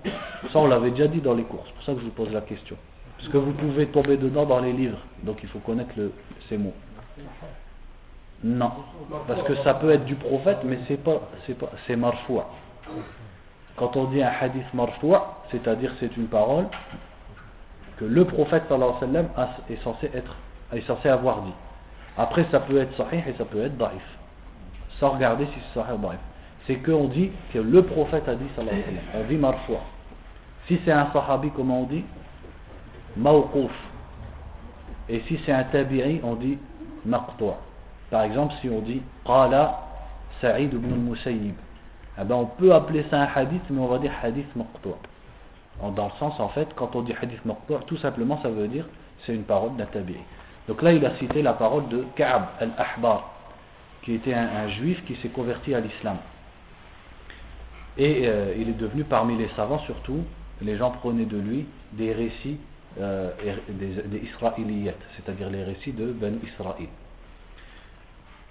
[0.52, 2.32] Ça on l'avait déjà dit dans les cours, c'est pour ça que je vous pose
[2.32, 2.76] la question.
[3.16, 5.92] Parce que vous pouvez tomber dedans dans les livres, donc il faut connaître
[6.48, 6.74] ces mots.
[8.44, 8.70] Non,
[9.26, 12.48] parce que ça peut être du prophète, mais c'est pas, c'est pas, c'est marfoua.
[13.76, 16.66] Quand on dit un hadith marfoua, c'est-à-dire c'est une parole
[17.96, 18.64] que le prophète
[19.70, 20.36] est censé être,
[20.72, 21.52] est censé avoir dit.
[22.16, 24.02] Après, ça peut être sahih et ça peut être daif,
[25.00, 26.18] sans regarder si c'est sahih ou daif.
[26.66, 29.80] C'est qu'on dit que le prophète a dit sallallahu alayhi wa sallam, on dit marfoua.
[30.68, 32.04] Si c'est un sahabi, comment on dit?
[33.16, 33.72] Mawqouf.
[35.08, 36.58] Et si c'est un tabi'i, on dit
[37.04, 37.56] maqtoua.
[38.10, 39.80] Par exemple, si on dit Qala
[40.40, 41.54] Sa'id ibn al-Musayyib,
[42.20, 44.94] eh ben, on peut appeler ça un hadith, mais on va dire hadith maqtu'.
[45.94, 48.86] Dans le sens, en fait, quand on dit hadith maqtu', tout simplement, ça veut dire
[49.24, 50.16] c'est une parole d'un tabi'i.
[50.68, 53.30] Donc là, il a cité la parole de Ka'b al-Ahbar,
[54.02, 56.18] qui était un, juif qui s'est converti à l'islam.
[57.96, 60.24] Et euh, il est devenu parmi les savants, surtout,
[60.62, 62.58] les gens prenaient de lui des récits
[63.00, 63.30] euh,
[63.68, 64.32] des, des
[65.16, 66.88] c'est-à-dire les récits de Ben Israël.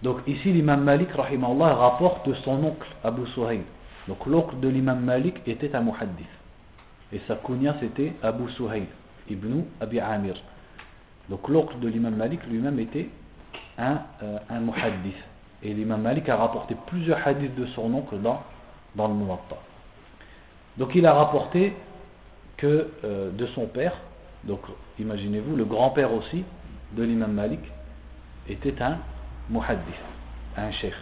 [0.03, 3.61] Donc ici l'imam Malik rahimahullah rapporte de son oncle Abu Suhayl.
[4.07, 6.27] Donc l'oncle de l'imam Malik était un muhaddith.
[7.11, 8.85] Et sa kunya c'était Abu Suhayl
[9.29, 10.35] ibn Abi Amir.
[11.29, 13.09] Donc l'oncle de l'imam Malik lui-même était
[13.77, 14.37] un, euh.
[15.63, 18.41] Et l'imam Malik a rapporté plusieurs hadiths de son oncle dans,
[18.95, 19.57] dans le Muwatta.
[20.77, 21.73] Donc il a rapporté
[22.57, 23.93] que euh, de son père,
[24.43, 24.61] donc
[24.99, 26.43] imaginez-vous, le grand-père aussi
[26.93, 27.59] de l'imam Malik
[28.47, 28.97] était un
[29.49, 29.95] muhaddith,
[30.57, 30.93] un cheikh.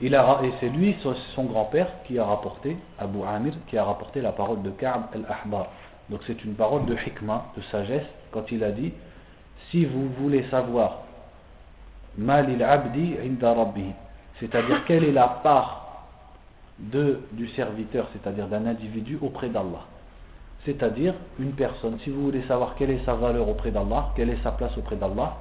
[0.00, 0.96] Il a, et c'est lui,
[1.34, 5.66] son grand-père, qui a rapporté, Abu Amir, qui a rapporté la parole de Ka'b al-Ahbar.
[6.08, 8.92] Donc c'est une parole de hikmah, de sagesse, quand il a dit
[9.70, 11.02] Si vous voulez savoir
[12.18, 13.54] Malil abdi inda
[14.40, 16.06] c'est-à-dire quelle est la part
[16.78, 19.84] de, du serviteur, c'est-à-dire d'un individu auprès d'Allah.
[20.64, 24.42] C'est-à-dire une personne, si vous voulez savoir quelle est sa valeur auprès d'Allah, quelle est
[24.42, 25.36] sa place auprès d'Allah,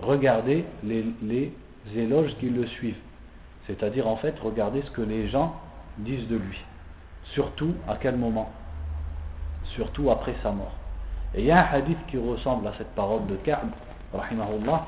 [0.00, 1.52] Regardez les,
[1.96, 2.98] éloges qui le suivent.
[3.66, 5.56] C'est-à-dire, en fait, regardez ce que les gens
[5.98, 6.58] disent de lui.
[7.32, 8.50] Surtout à quel moment?
[9.74, 10.74] Surtout après sa mort.
[11.34, 13.68] Et il y a un hadith qui ressemble à cette parole de Ka'b,
[14.14, 14.86] rahimahullah.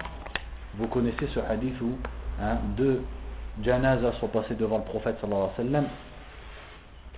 [0.77, 1.99] Vous connaissez ce hadith où
[2.41, 3.03] hein, deux
[3.65, 5.89] janazas sont passés devant le prophète sallallahu alayhi wa sallam.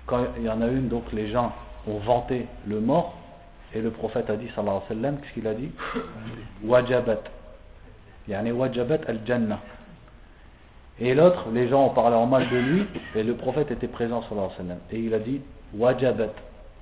[0.07, 1.53] Quand il y en a une, donc les gens
[1.86, 3.19] ont vanté le mort
[3.74, 5.70] et le prophète a dit, sallallahu alayhi wa sallam, qu'est-ce qu'il a dit?
[6.64, 7.22] Wajabat.
[8.28, 9.60] Yani wajabat al-jannah.
[10.98, 14.22] Et l'autre, les gens ont parlé en mal de lui, et le prophète était présent,
[14.22, 14.78] sallallahu alayhi wa sallam.
[14.90, 15.40] Et il a dit,
[15.74, 16.32] wajabat.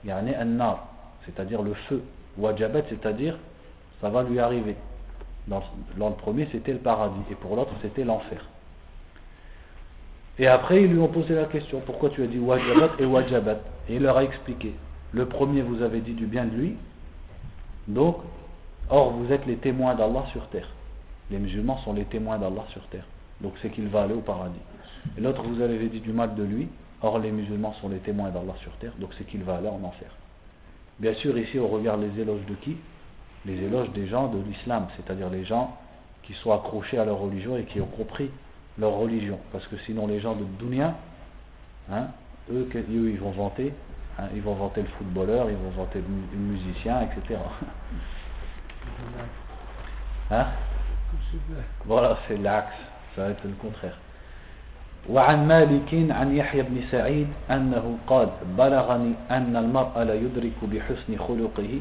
[0.04, 0.86] Yani an-nar.
[1.26, 2.02] C'est-à-dire le feu.
[2.38, 3.36] Wajabat, c'est-à-dire,
[4.00, 4.76] ça va lui arriver.
[5.46, 5.62] Dans,
[5.96, 8.44] le premier, c'était le paradis, et pour l'autre, c'était l'enfer.
[10.38, 13.58] Et après, ils lui ont posé la question, pourquoi tu as dit wajabat et wajabat?
[13.88, 14.74] Et il leur a expliqué.
[15.12, 16.76] Le premier, vous avez dit du bien de lui,
[17.88, 18.18] Donc,
[18.90, 20.68] or vous êtes les témoins d'Allah sur terre.
[21.30, 23.06] Les musulmans sont les témoins d'Allah sur terre.
[23.40, 24.58] Donc c'est qu'il va aller au paradis.
[25.16, 26.68] Et l'autre, vous avez dit du mal de lui.
[27.00, 28.92] Or les musulmans sont les témoins d'Allah sur terre.
[28.98, 30.10] Donc c'est qu'il va aller en enfer.
[30.98, 32.76] Bien sûr, ici on regarde les éloges de qui?
[33.46, 35.76] Les éloges des gens de l'islam, c'est-à-dire les gens
[36.24, 38.30] qui sont accrochés à leur religion et qui ont compris
[38.78, 39.38] leur religion.
[39.52, 40.96] Parce que sinon les gens de Dunia,
[41.90, 42.08] hein,
[42.50, 43.72] eux, ils vont vanter,
[44.35, 47.39] ils vont vanter le footballeur, ils vont vanter le, musicien, etc.
[50.31, 50.45] Hein
[51.85, 52.75] voilà, c'est l'axe,
[53.15, 53.97] ça va être le contraire.
[55.09, 61.79] وعن مالك عن يحيى بن سعيد أنه قال بلغني أن المرء لا يدرك بحسن خلقه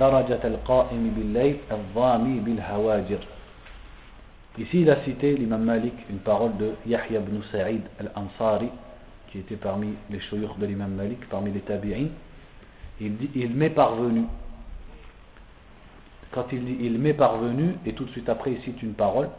[0.00, 3.18] درجة القائم بالليل الظامي بالهواجر
[4.58, 8.68] Ici, il a cité l'imam Malik une parole de Yahya ibn Sa'id al-Ansari,
[9.33, 12.05] qui était parmi les chouyours de l'imam Malik, parmi les tabi'in.
[13.01, 14.25] Il dit Il m'est parvenu.
[16.31, 19.29] Quand il dit Il m'est parvenu, et tout de suite après, il cite une parole.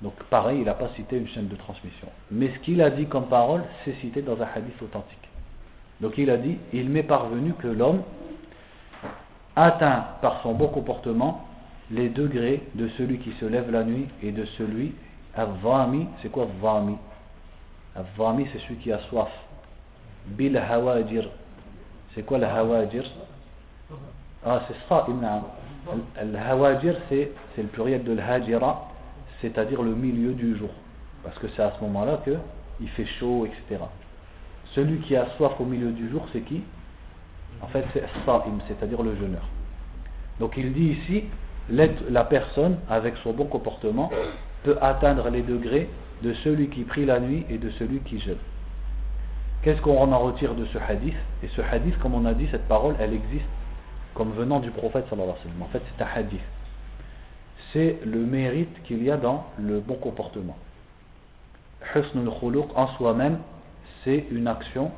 [0.00, 2.08] Donc, pareil, il n'a pas cité une chaîne de transmission.
[2.30, 5.28] Mais ce qu'il a dit comme parole, c'est cité dans un hadith authentique.
[6.00, 8.02] Donc, il a dit Il m'est parvenu que l'homme
[9.56, 11.46] atteint par son bon comportement
[11.90, 14.94] les degrés de celui qui se lève la nuit et de celui
[15.36, 16.96] Avami, c'est quoi Avami
[17.94, 19.30] Avami, c'est celui qui a soif.
[20.26, 21.28] Bil Hawajir,
[22.14, 23.04] c'est quoi le Hawajir?
[24.44, 28.90] Ah, c'est ça, Le Hawajir, c'est le pluriel de l'Hajira,
[29.40, 30.70] c'est-à-dire le milieu du jour.
[31.22, 33.82] Parce que c'est à ce moment-là qu'il fait chaud, etc.
[34.72, 36.62] Celui qui a soif au milieu du jour, c'est qui?
[37.62, 39.48] En fait, c'est Sa'im, c'est-à-dire le jeûneur.
[40.40, 41.24] Donc il dit ici
[41.70, 44.10] la personne, avec son bon comportement,
[44.64, 45.88] peut atteindre les degrés
[46.22, 48.38] de celui qui prie la nuit et de celui qui jeûne.
[49.62, 51.16] Qu'est-ce qu'on en retire de ce hadith?
[51.42, 53.46] Et ce hadith, comme on a dit, cette parole, elle existe
[54.14, 55.62] comme venant du prophète sallallahu alayhi wa sallam.
[55.62, 56.40] En fait, c'est un hadith.
[57.72, 60.56] C'est le mérite qu'il y a dans le bon comportement.
[61.94, 63.38] Husnul khuluq en soi-même,
[64.04, 64.90] c'est une action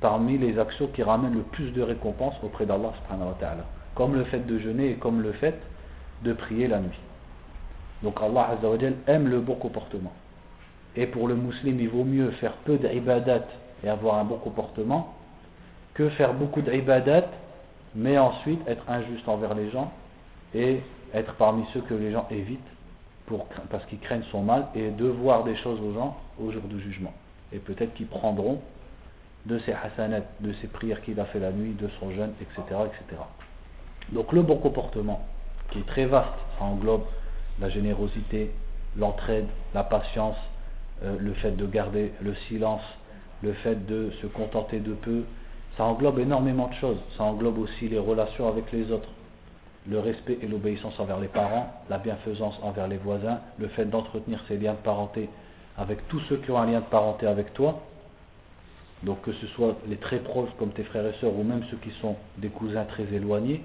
[0.00, 3.64] parmi les actions qui ramènent le plus de récompenses auprès d'Allah subhanahu wa ta'ala.
[3.94, 5.60] Comme le fait de jeûner et comme le fait
[6.22, 6.98] de prier la nuit.
[8.02, 8.56] Donc Allah
[9.06, 10.12] aime le bon comportement.
[10.96, 13.46] Et pour le musulman, il vaut mieux faire peu d'ibadat
[13.84, 15.14] et avoir un bon comportement
[15.94, 17.28] que faire beaucoup d'ibadat
[17.94, 19.92] mais ensuite être injuste envers les gens
[20.54, 20.80] et
[21.14, 22.60] être parmi ceux que les gens évitent
[23.26, 26.62] pour, parce qu'ils craignent son mal et de voir des choses aux gens au jour
[26.62, 27.12] du jugement.
[27.52, 28.60] Et peut-être qu'ils prendront
[29.46, 32.62] de ses hasanats, de ses prières qu'il a fait la nuit, de son jeûne, etc.,
[32.86, 33.22] etc.
[34.12, 35.26] Donc le bon comportement,
[35.70, 36.28] qui est très vaste.
[36.58, 37.04] Ça englobe
[37.60, 38.50] la générosité,
[38.96, 40.36] l'entraide, la patience,
[41.02, 42.82] euh, le fait de garder le silence,
[43.42, 45.22] le fait de se contenter de peu.
[45.76, 46.98] Ça englobe énormément de choses.
[47.16, 49.08] Ça englobe aussi les relations avec les autres,
[49.88, 54.42] le respect et l'obéissance envers les parents, la bienfaisance envers les voisins, le fait d'entretenir
[54.46, 55.28] ces liens de parenté
[55.78, 57.80] avec tous ceux qui ont un lien de parenté avec toi.
[59.02, 61.78] Donc que ce soit les très proches comme tes frères et sœurs ou même ceux
[61.78, 63.62] qui sont des cousins très éloignés,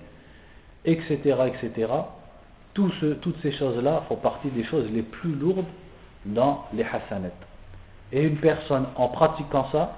[0.85, 1.17] etc.,
[1.47, 1.91] etc.
[2.73, 5.65] toutes ces choses-là font partie des choses les plus lourdes
[6.25, 7.31] dans les hasanets.
[8.11, 9.95] Et une personne, en pratiquant ça,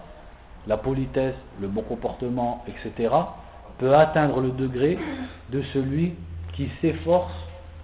[0.68, 3.14] la politesse, le bon comportement, etc.,
[3.80, 4.98] peut atteindre le degré
[5.50, 6.16] de celui
[6.54, 7.34] qui s'efforce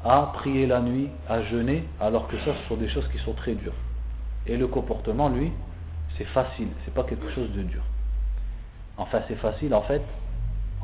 [0.04, 3.34] à prier la nuit, à jeûner, alors que ça, ce sont des choses qui sont
[3.34, 3.76] très dures.
[4.48, 5.52] Et le comportement, lui,
[6.18, 7.82] c'est facile, c'est pas quelque chose de dur.
[8.98, 10.02] Enfin, c'est facile en fait,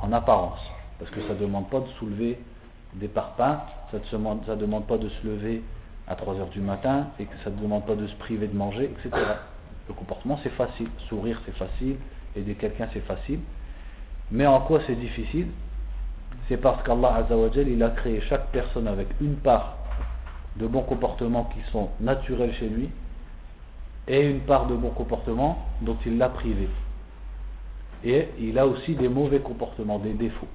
[0.02, 0.60] en apparence.
[0.98, 2.40] Parce que ça ne demande pas de soulever
[2.96, 3.60] des parpaings,
[3.92, 5.64] ça ne demande, pas de se lever
[6.10, 8.56] à 3 heures du matin et que ça ne demande pas de se priver de
[8.56, 9.10] manger, etc.
[9.88, 11.98] Le comportement c'est facile, sourire c'est facile,
[12.36, 13.40] aider quelqu'un c'est facile.
[14.32, 15.48] Mais en quoi c'est difficile?
[16.48, 19.78] C'est parce qu'Allah il a créé chaque personne avec une part
[20.56, 22.90] de bons comportements qui sont naturels chez lui
[24.08, 26.68] et une part de bons comportements dont il l'a privé.
[28.04, 30.48] Et il a aussi des mauvais comportements, des défauts.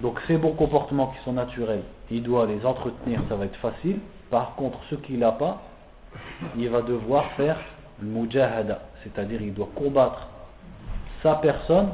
[0.00, 3.98] Donc ces bons comportements qui sont naturels, il doit les entretenir, ça va être facile.
[4.30, 5.62] Par contre, ce qu'il n'a pas,
[6.56, 7.56] il va devoir faire
[8.00, 10.28] le mujahada, c'est-à-dire il doit combattre
[11.22, 11.88] sa personne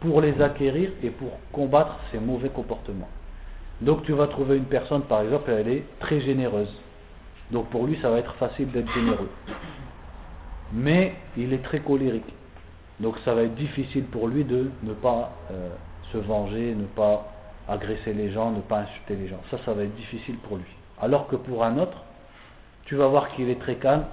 [0.00, 3.08] pour les acquérir et pour combattre ses mauvais comportements.
[3.80, 6.72] Donc tu vas trouver une personne, par exemple, elle est très généreuse.
[7.50, 9.30] Donc pour lui, ça va être facile d'être généreux.
[10.72, 12.32] Mais il est très colérique.
[13.00, 15.68] Donc ça va être difficile pour lui de ne pas euh,
[16.12, 17.32] se venger, ne pas
[17.68, 19.40] agresser les gens, ne pas insulter les gens.
[19.50, 20.64] Ça, ça va être difficile pour lui.
[21.00, 22.02] Alors que pour un autre,
[22.84, 24.04] tu vas voir qu'il est très calme,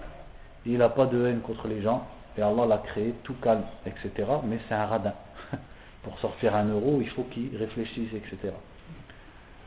[0.65, 2.05] il n'a pas de haine contre les gens,
[2.37, 4.11] et Allah l'a créé tout calme, etc.
[4.45, 5.13] Mais c'est un radin.
[6.03, 8.53] pour sortir un euro, il faut qu'il réfléchisse, etc.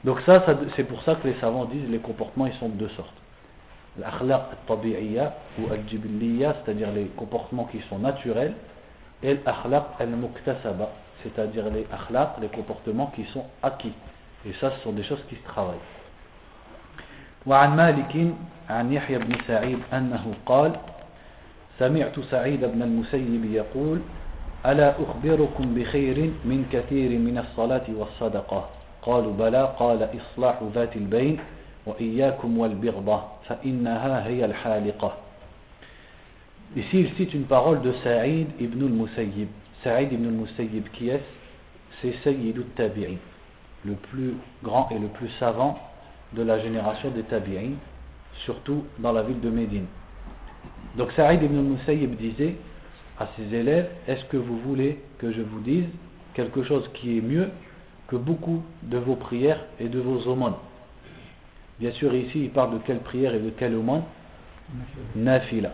[0.05, 0.45] Donc ça,
[0.77, 3.15] c'est pour ça que les savants disent les comportements ils sont de deux sortes.
[3.99, 8.55] L'akhlaq tabi'iyya ou al-jibiliyya, c'est-à-dire les comportements qui sont naturels,
[9.23, 10.91] et l'akhlaq al-muktasaba,
[11.24, 13.94] c'est-à-dire les akhlaq, les comportements qui sont acquis.
[14.46, 15.78] Et ça, ce sont des choses qui se travaillent.
[17.46, 18.14] وعن مالك
[18.70, 20.72] عن يحيى بن سعيد أنه قال
[21.80, 24.00] سمعت سعيد بن المسيب يقول
[24.66, 28.70] ألا أخبركم بخير من كثير من الصلاة والصدقة
[29.02, 31.40] قالوا بلى قال إصلاح ذات البين
[31.86, 35.14] وإياكم والبغضة فإنها هي الحالقة
[36.74, 39.50] Ici, il cite une parole de Saïd ibn al-Musayyib.
[39.83, 41.23] Saïd ibn al-Musayyib, qui est
[42.01, 43.19] C'est Sayyid al-Tabi'i,
[43.85, 45.79] le plus grand et le plus savant
[46.33, 47.73] de la génération des Tabi'in,
[48.45, 49.87] surtout dans la ville de Médine.
[50.97, 52.57] Donc Saïd ibn al-Musayyib disait
[53.19, 55.87] à ses élèves Est-ce que vous voulez que je vous dise
[56.35, 57.49] quelque chose qui est mieux
[58.09, 60.57] que beaucoup de vos prières et de vos aumônes?
[61.79, 64.03] Bien sûr, ici, il parle de quelle prière et de quelle aumône?
[65.15, 65.73] Nafila.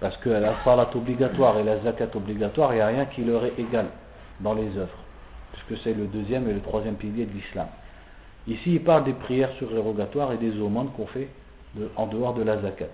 [0.00, 3.44] Parce que la salat obligatoire et la zakat obligatoire, il n'y a rien qui leur
[3.44, 3.86] est égal
[4.40, 4.98] dans les œuvres.
[5.52, 7.66] Puisque c'est le deuxième et le troisième pilier de l'islam.
[8.46, 11.28] Ici, il parle des prières surérogatoires et des aumônes qu'on fait
[11.96, 12.86] en dehors de la zakat.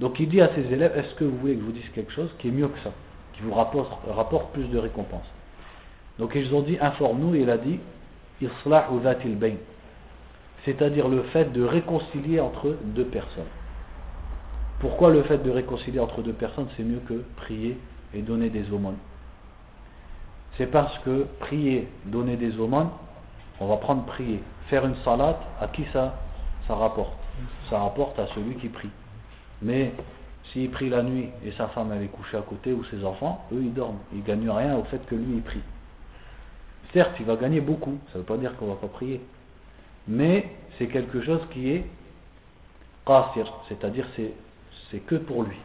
[0.00, 2.12] Donc il dit à ses élèves, est-ce que vous voulez que je vous dise quelque
[2.12, 2.90] chose qui est mieux que ça,
[3.34, 5.30] qui vous rapporte, plus de récompenses?
[6.18, 7.78] Donc ils ont dit, informe-nous, et il a dit,
[8.40, 9.54] Islah ou bain,
[10.64, 13.44] c'est-à-dire le fait de réconcilier entre deux personnes.
[14.82, 17.78] Pourquoi le fait de réconcilier entre deux personnes, c'est mieux que prier
[18.12, 18.96] et donner des aumônes?
[20.58, 22.90] C'est parce que prier, donner des aumônes,
[23.60, 24.42] on va prendre prier.
[24.66, 26.18] Faire une salade, à qui ça,
[26.68, 27.12] rapporte?
[27.70, 28.90] Ça rapporte à celui qui prie.
[29.62, 29.92] Mais
[30.46, 33.46] s'il prie la nuit et sa femme elle est couchée à côté ou ses enfants,
[33.52, 34.00] eux ils dorment.
[34.12, 35.62] Ils ne gagnent rien au fait que lui il prie.
[36.92, 39.20] Certes, il va gagner beaucoup, ça ne veut pas dire qu'on ne va pas prier.
[40.08, 41.86] Mais c'est quelque chose qui est
[43.06, 44.32] qasir, c'est-à-dire c'est,
[44.92, 45.56] c'est que pour lui.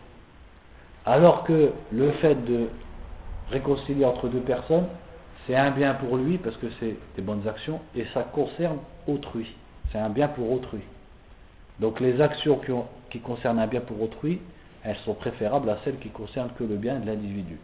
[1.05, 2.69] Alors que le fait de
[3.51, 4.87] réconcilier entre deux personnes,
[5.45, 9.55] c'est un bien pour lui parce que c'est des bonnes actions et ça concerne autrui.
[9.91, 10.81] C'est un bien pour autrui.
[11.79, 12.59] Donc les actions
[13.11, 14.41] qui, concernent un bien pour autrui,
[14.83, 17.57] elles sont préférables à celles qui concernent que le bien de l'individu.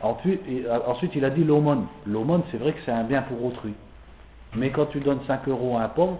[0.00, 0.40] Ensuite,
[0.86, 1.86] ensuite, il a dit l'aumône.
[2.06, 3.74] L'aumône, c'est vrai que c'est un bien pour autrui.
[4.54, 6.18] Mais quand tu donnes 5 euros à un pauvre,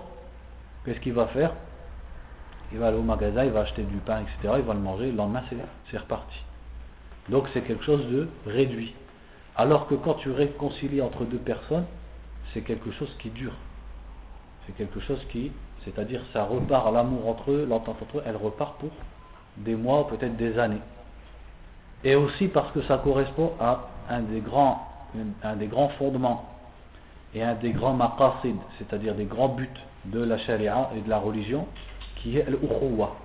[0.84, 1.52] qu'est-ce qu'il va faire?
[2.72, 4.54] Il va aller au magasin, il va acheter du pain, etc.
[4.58, 5.42] Il va le manger, le lendemain,
[5.90, 6.38] c'est reparti.
[7.28, 8.94] Donc c'est quelque chose de réduit.
[9.56, 11.86] Alors que quand tu réconcilies entre deux personnes,
[12.52, 13.54] c'est quelque chose qui dure.
[14.66, 15.50] C'est quelque chose qui
[15.84, 18.90] c'est-à-dire, ça repart, l'amour entre eux, l'entente entre eux, elle repart pour
[19.56, 20.82] des mois, peut-être des années.
[22.04, 24.86] Et aussi parce que ça correspond à un des grands,
[25.42, 26.48] un des grands fondements
[27.34, 29.68] et un des grands maqasid, c'est-à-dire des grands buts
[30.04, 31.66] de la charia et de la religion,
[32.22, 33.16] qui est l'ukhuwa.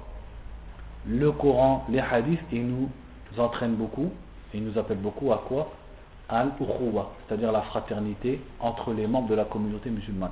[1.06, 2.90] Le Coran, les hadiths, ils nous
[3.38, 4.12] entraînent beaucoup,
[4.54, 5.72] et ils nous appellent beaucoup à quoi?
[6.30, 6.70] Al cest
[7.28, 10.32] c'est-à-dire la fraternité entre les membres de la communauté musulmane.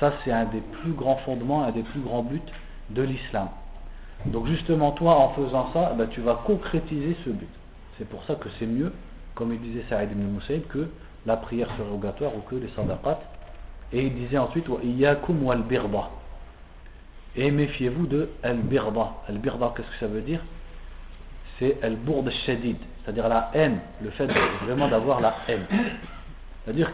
[0.00, 2.40] Ça, c'est un des plus grands fondements, un des plus grands buts
[2.90, 3.48] de l'islam.
[4.26, 7.48] Donc justement, toi, en faisant ça, ben, tu vas concrétiser ce but.
[7.98, 8.92] C'est pour ça que c'est mieux,
[9.34, 10.88] comme il disait Saïd ibn Moussaïd, que
[11.26, 13.20] la prière surrogatoire ou que les sadaqat.
[13.92, 16.10] Et il disait ensuite, Iyakum wal birda.
[17.38, 19.12] Et méfiez-vous de al-birda.
[19.28, 20.40] Al-birda, qu'est-ce que ça veut dire?
[21.58, 24.28] C'est al-bourd shadid, c'est-à-dire la haine, le fait
[24.64, 25.64] vraiment d'avoir la haine.
[26.64, 26.90] C'est-à-dire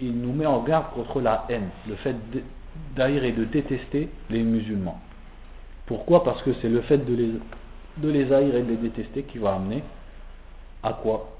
[0.00, 2.14] il nous met en garde contre la haine, le fait
[2.94, 5.00] d'haïr et de détester les musulmans.
[5.86, 6.24] Pourquoi?
[6.24, 7.32] Parce que c'est le fait de les,
[7.96, 9.82] de haïr et de les détester qui va amener
[10.82, 11.30] à quoi?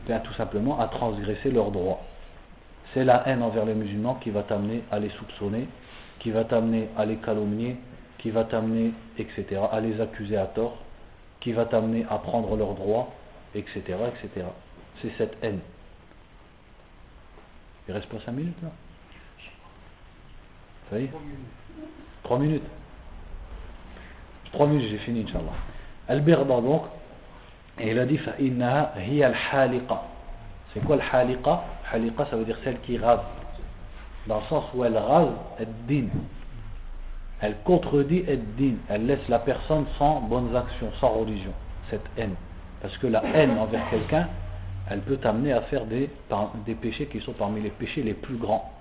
[0.00, 2.00] Eh Bien tout simplement à transgresser leurs droits.
[2.94, 5.66] C'est la haine envers les musulmans qui va t'amener à les soupçonner,
[6.21, 7.77] qui va t'amener à les calomnier,
[8.17, 10.77] qui va t'amener, etc., à les accuser à tort,
[11.39, 13.13] qui va t'amener à prendre leurs droits,
[13.53, 14.45] etc., etc.
[15.01, 15.59] C'est cette haine.
[17.87, 18.69] Il reste pas 5 minutes là
[20.89, 21.11] Ça y est
[22.23, 22.63] 3 minutes
[24.51, 25.53] 3 minutes, j'ai fini, Inch'Allah.
[26.07, 26.83] Al-Birda donc,
[27.79, 30.01] et il a dit فَإِنَّهَا هِيَ الْحَالِقَةِ
[30.73, 33.19] C'est quoi le haliqa Haliqa, ça veut dire celle qui rase.
[34.26, 36.08] Dans le sens où elle rase, elle din.
[37.40, 38.74] Elle contredit elle din.
[38.88, 41.52] Elle laisse la personne sans bonnes actions, sans religion.
[41.90, 42.34] Cette haine.
[42.80, 44.28] Parce que la haine envers quelqu'un,
[44.90, 46.08] elle peut t'amener à faire des,
[46.74, 48.72] péchés qui sont parmi les péchés les plus grands.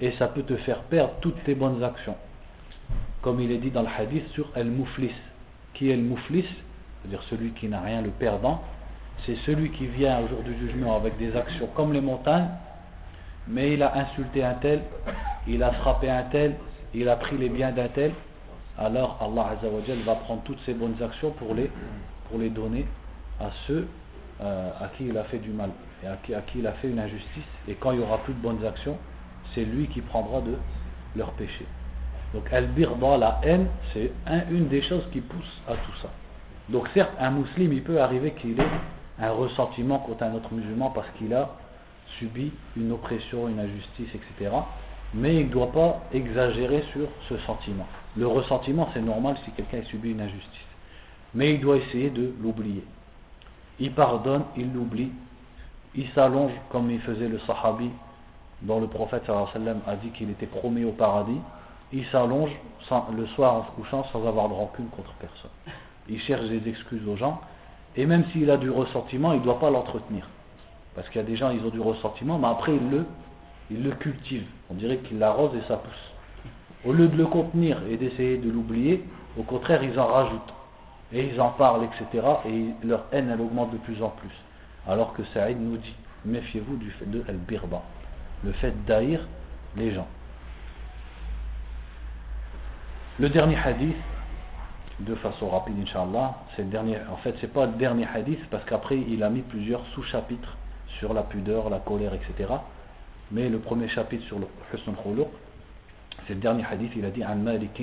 [0.00, 2.16] Et ça peut te faire perdre toutes tes bonnes actions.
[3.22, 5.14] Comme il est dit dans le hadith sur El-Mouflis.
[5.74, 6.46] Qui est el Mouflis
[7.00, 8.62] C'est-à-dire celui qui n'a rien, le perdant.
[9.24, 12.48] C'est celui qui vient au jour du jugement avec des actions comme les montagnes,
[13.48, 14.82] mais il a insulté un tel,
[15.46, 16.56] il a frappé un tel,
[16.94, 18.12] il a pris les biens d'un tel,
[18.78, 22.86] alors Allah Azzawajal va prendre toutes ses bonnes actions pour les, donner
[23.40, 23.88] à ceux
[24.42, 25.70] euh, à qui il a fait du mal
[26.02, 27.44] et à qui, à qui il a fait une injustice.
[27.68, 28.98] Et quand il n'y aura plus de bonnes actions,
[29.54, 30.54] c'est lui qui prendra de
[31.14, 31.66] leurs péchés.
[32.34, 34.12] Donc al-birda, la haine, c'est
[34.50, 36.08] une des choses qui pousse à tout ça.
[36.68, 38.66] Donc certes, un musulman, il peut arriver qu'il ait
[39.18, 41.50] un ressentiment contre un autre musulman parce qu'il a
[42.18, 44.54] subi une oppression, une injustice, etc.
[45.14, 47.86] Mais il ne doit pas exagérer sur ce sentiment.
[48.16, 50.66] Le ressentiment, c'est normal si quelqu'un a subi une injustice.
[51.34, 52.84] Mais il doit essayer de l'oublier.
[53.78, 55.10] Il pardonne, il l'oublie.
[55.94, 57.90] Il s'allonge comme il faisait le sahabi
[58.62, 61.40] dont le prophète sallam a dit qu'il était promis au paradis.
[61.92, 62.50] Il s'allonge
[63.16, 65.50] le soir en se couchant sans avoir de rancune contre personne.
[66.08, 67.40] Il cherche des excuses aux gens.
[67.96, 70.26] Et même s'il a du ressentiment, il ne doit pas l'entretenir.
[70.96, 72.72] Parce qu'il y a des gens, ils ont du ressentiment, mais après,
[73.70, 74.46] ils le, cultivent.
[74.70, 76.12] On dirait qu'ils l'arrosent et ça pousse.
[76.86, 79.04] Au lieu de le contenir et d'essayer de l'oublier,
[79.38, 80.54] au contraire, ils en rajoutent.
[81.12, 82.26] Et ils en parlent, etc.
[82.48, 84.32] Et leur haine, elle augmente de plus en plus.
[84.88, 85.94] Alors que Saïd nous dit,
[86.24, 87.82] méfiez-vous du fait de al-birba,
[88.42, 89.20] le fait d'haïr
[89.76, 90.08] les gens.
[93.18, 93.96] Le dernier hadith,
[95.00, 96.36] de façon rapide, Inch'Allah,
[97.10, 100.56] en fait, c'est pas le dernier hadith, parce qu'après, il a mis plusieurs sous-chapitres
[100.99, 102.53] sur la pudeur, la colère, etc.
[103.31, 105.25] Mais le premier chapitre sur le Husn al
[106.27, 107.81] c'est le dernier hadith, il a dit عن مالك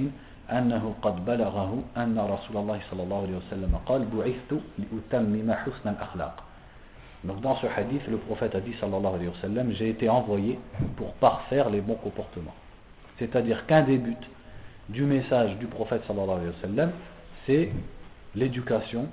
[0.50, 6.44] أنه قد بلغه أن رسول الله صلى الله عليه وسلم قال بعثت لأتمم حسن الأخلاق
[7.24, 10.56] Donc dans ce hadith, le prophète a dit sallallahu alayhi wa sallam, j'ai été envoyé
[10.96, 12.54] pour parfaire les bons comportements.
[13.18, 14.14] C'est-à-dire qu'un des buts
[14.88, 16.92] du message du prophète sallallahu alayhi wa sallam,
[17.44, 17.72] c'est
[18.36, 19.06] l'éducation,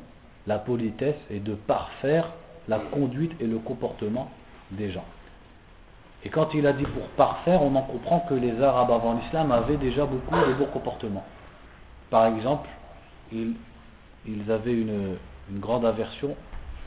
[0.46, 2.30] la politesse et de parfaire
[2.69, 4.31] la conduite et le comportement
[4.71, 5.05] des gens.
[6.25, 9.53] Et quand il a dit pour parfaire, on en comprend que les Arabes avant l'islam
[9.53, 11.25] avaient déjà beaucoup de bons comportements.
[12.11, 12.69] Par exemple,
[13.33, 13.55] ils,
[14.51, 15.17] avaient une,
[15.53, 16.37] grande aversion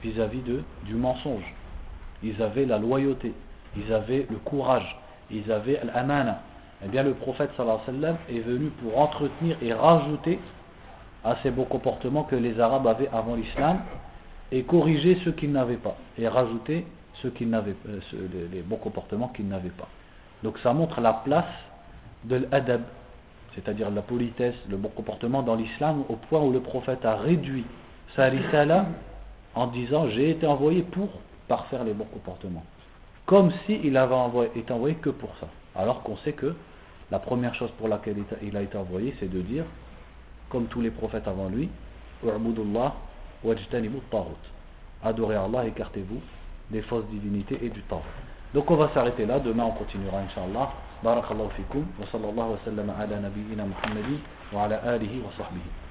[0.03, 0.41] vis-à-vis
[0.83, 1.53] du mensonge.
[2.21, 3.33] Ils avaient la loyauté,
[3.75, 4.97] ils avaient le courage,
[5.31, 6.41] ils avaient l'amana.
[6.85, 10.39] Eh bien, le prophète alayhi wa est venu pour entretenir et rajouter
[11.23, 13.79] à ces bons comportements que les Arabes avaient avant l'islam
[14.51, 16.85] et corriger ceux qu'ils n'avaient pas et rajouter
[17.21, 17.99] ceux qui n'avaient, euh,
[18.51, 19.87] les, bons comportements qu'ils n'avaient pas.
[20.43, 21.45] Donc ça montre la place
[22.25, 22.81] de l'adab,
[23.55, 27.65] c'est-à-dire la politesse, le bon comportement dans l'islam, au point où le prophète a réduit
[28.15, 28.85] sa risala
[29.55, 31.09] en disant j'ai été envoyé pour
[31.47, 32.63] parfaire les bons comportements.
[33.25, 35.47] Comme s'il avait envoyé, été envoyé que pour ça.
[35.75, 36.55] Alors qu'on sait que
[37.11, 39.65] la première chose pour laquelle il a été envoyé, c'est de dire,
[40.49, 41.69] comme tous les prophètes avant lui,
[45.03, 46.21] Adorez Allah, écartez-vous
[46.71, 48.03] des fausses divinités et du temps.
[48.53, 50.71] Donc on va s'arrêter là, demain on continuera Inch'Allah.
[51.03, 53.19] Barakallahu fikum, wa sallallahu ala
[54.53, 55.82] wa ala wa.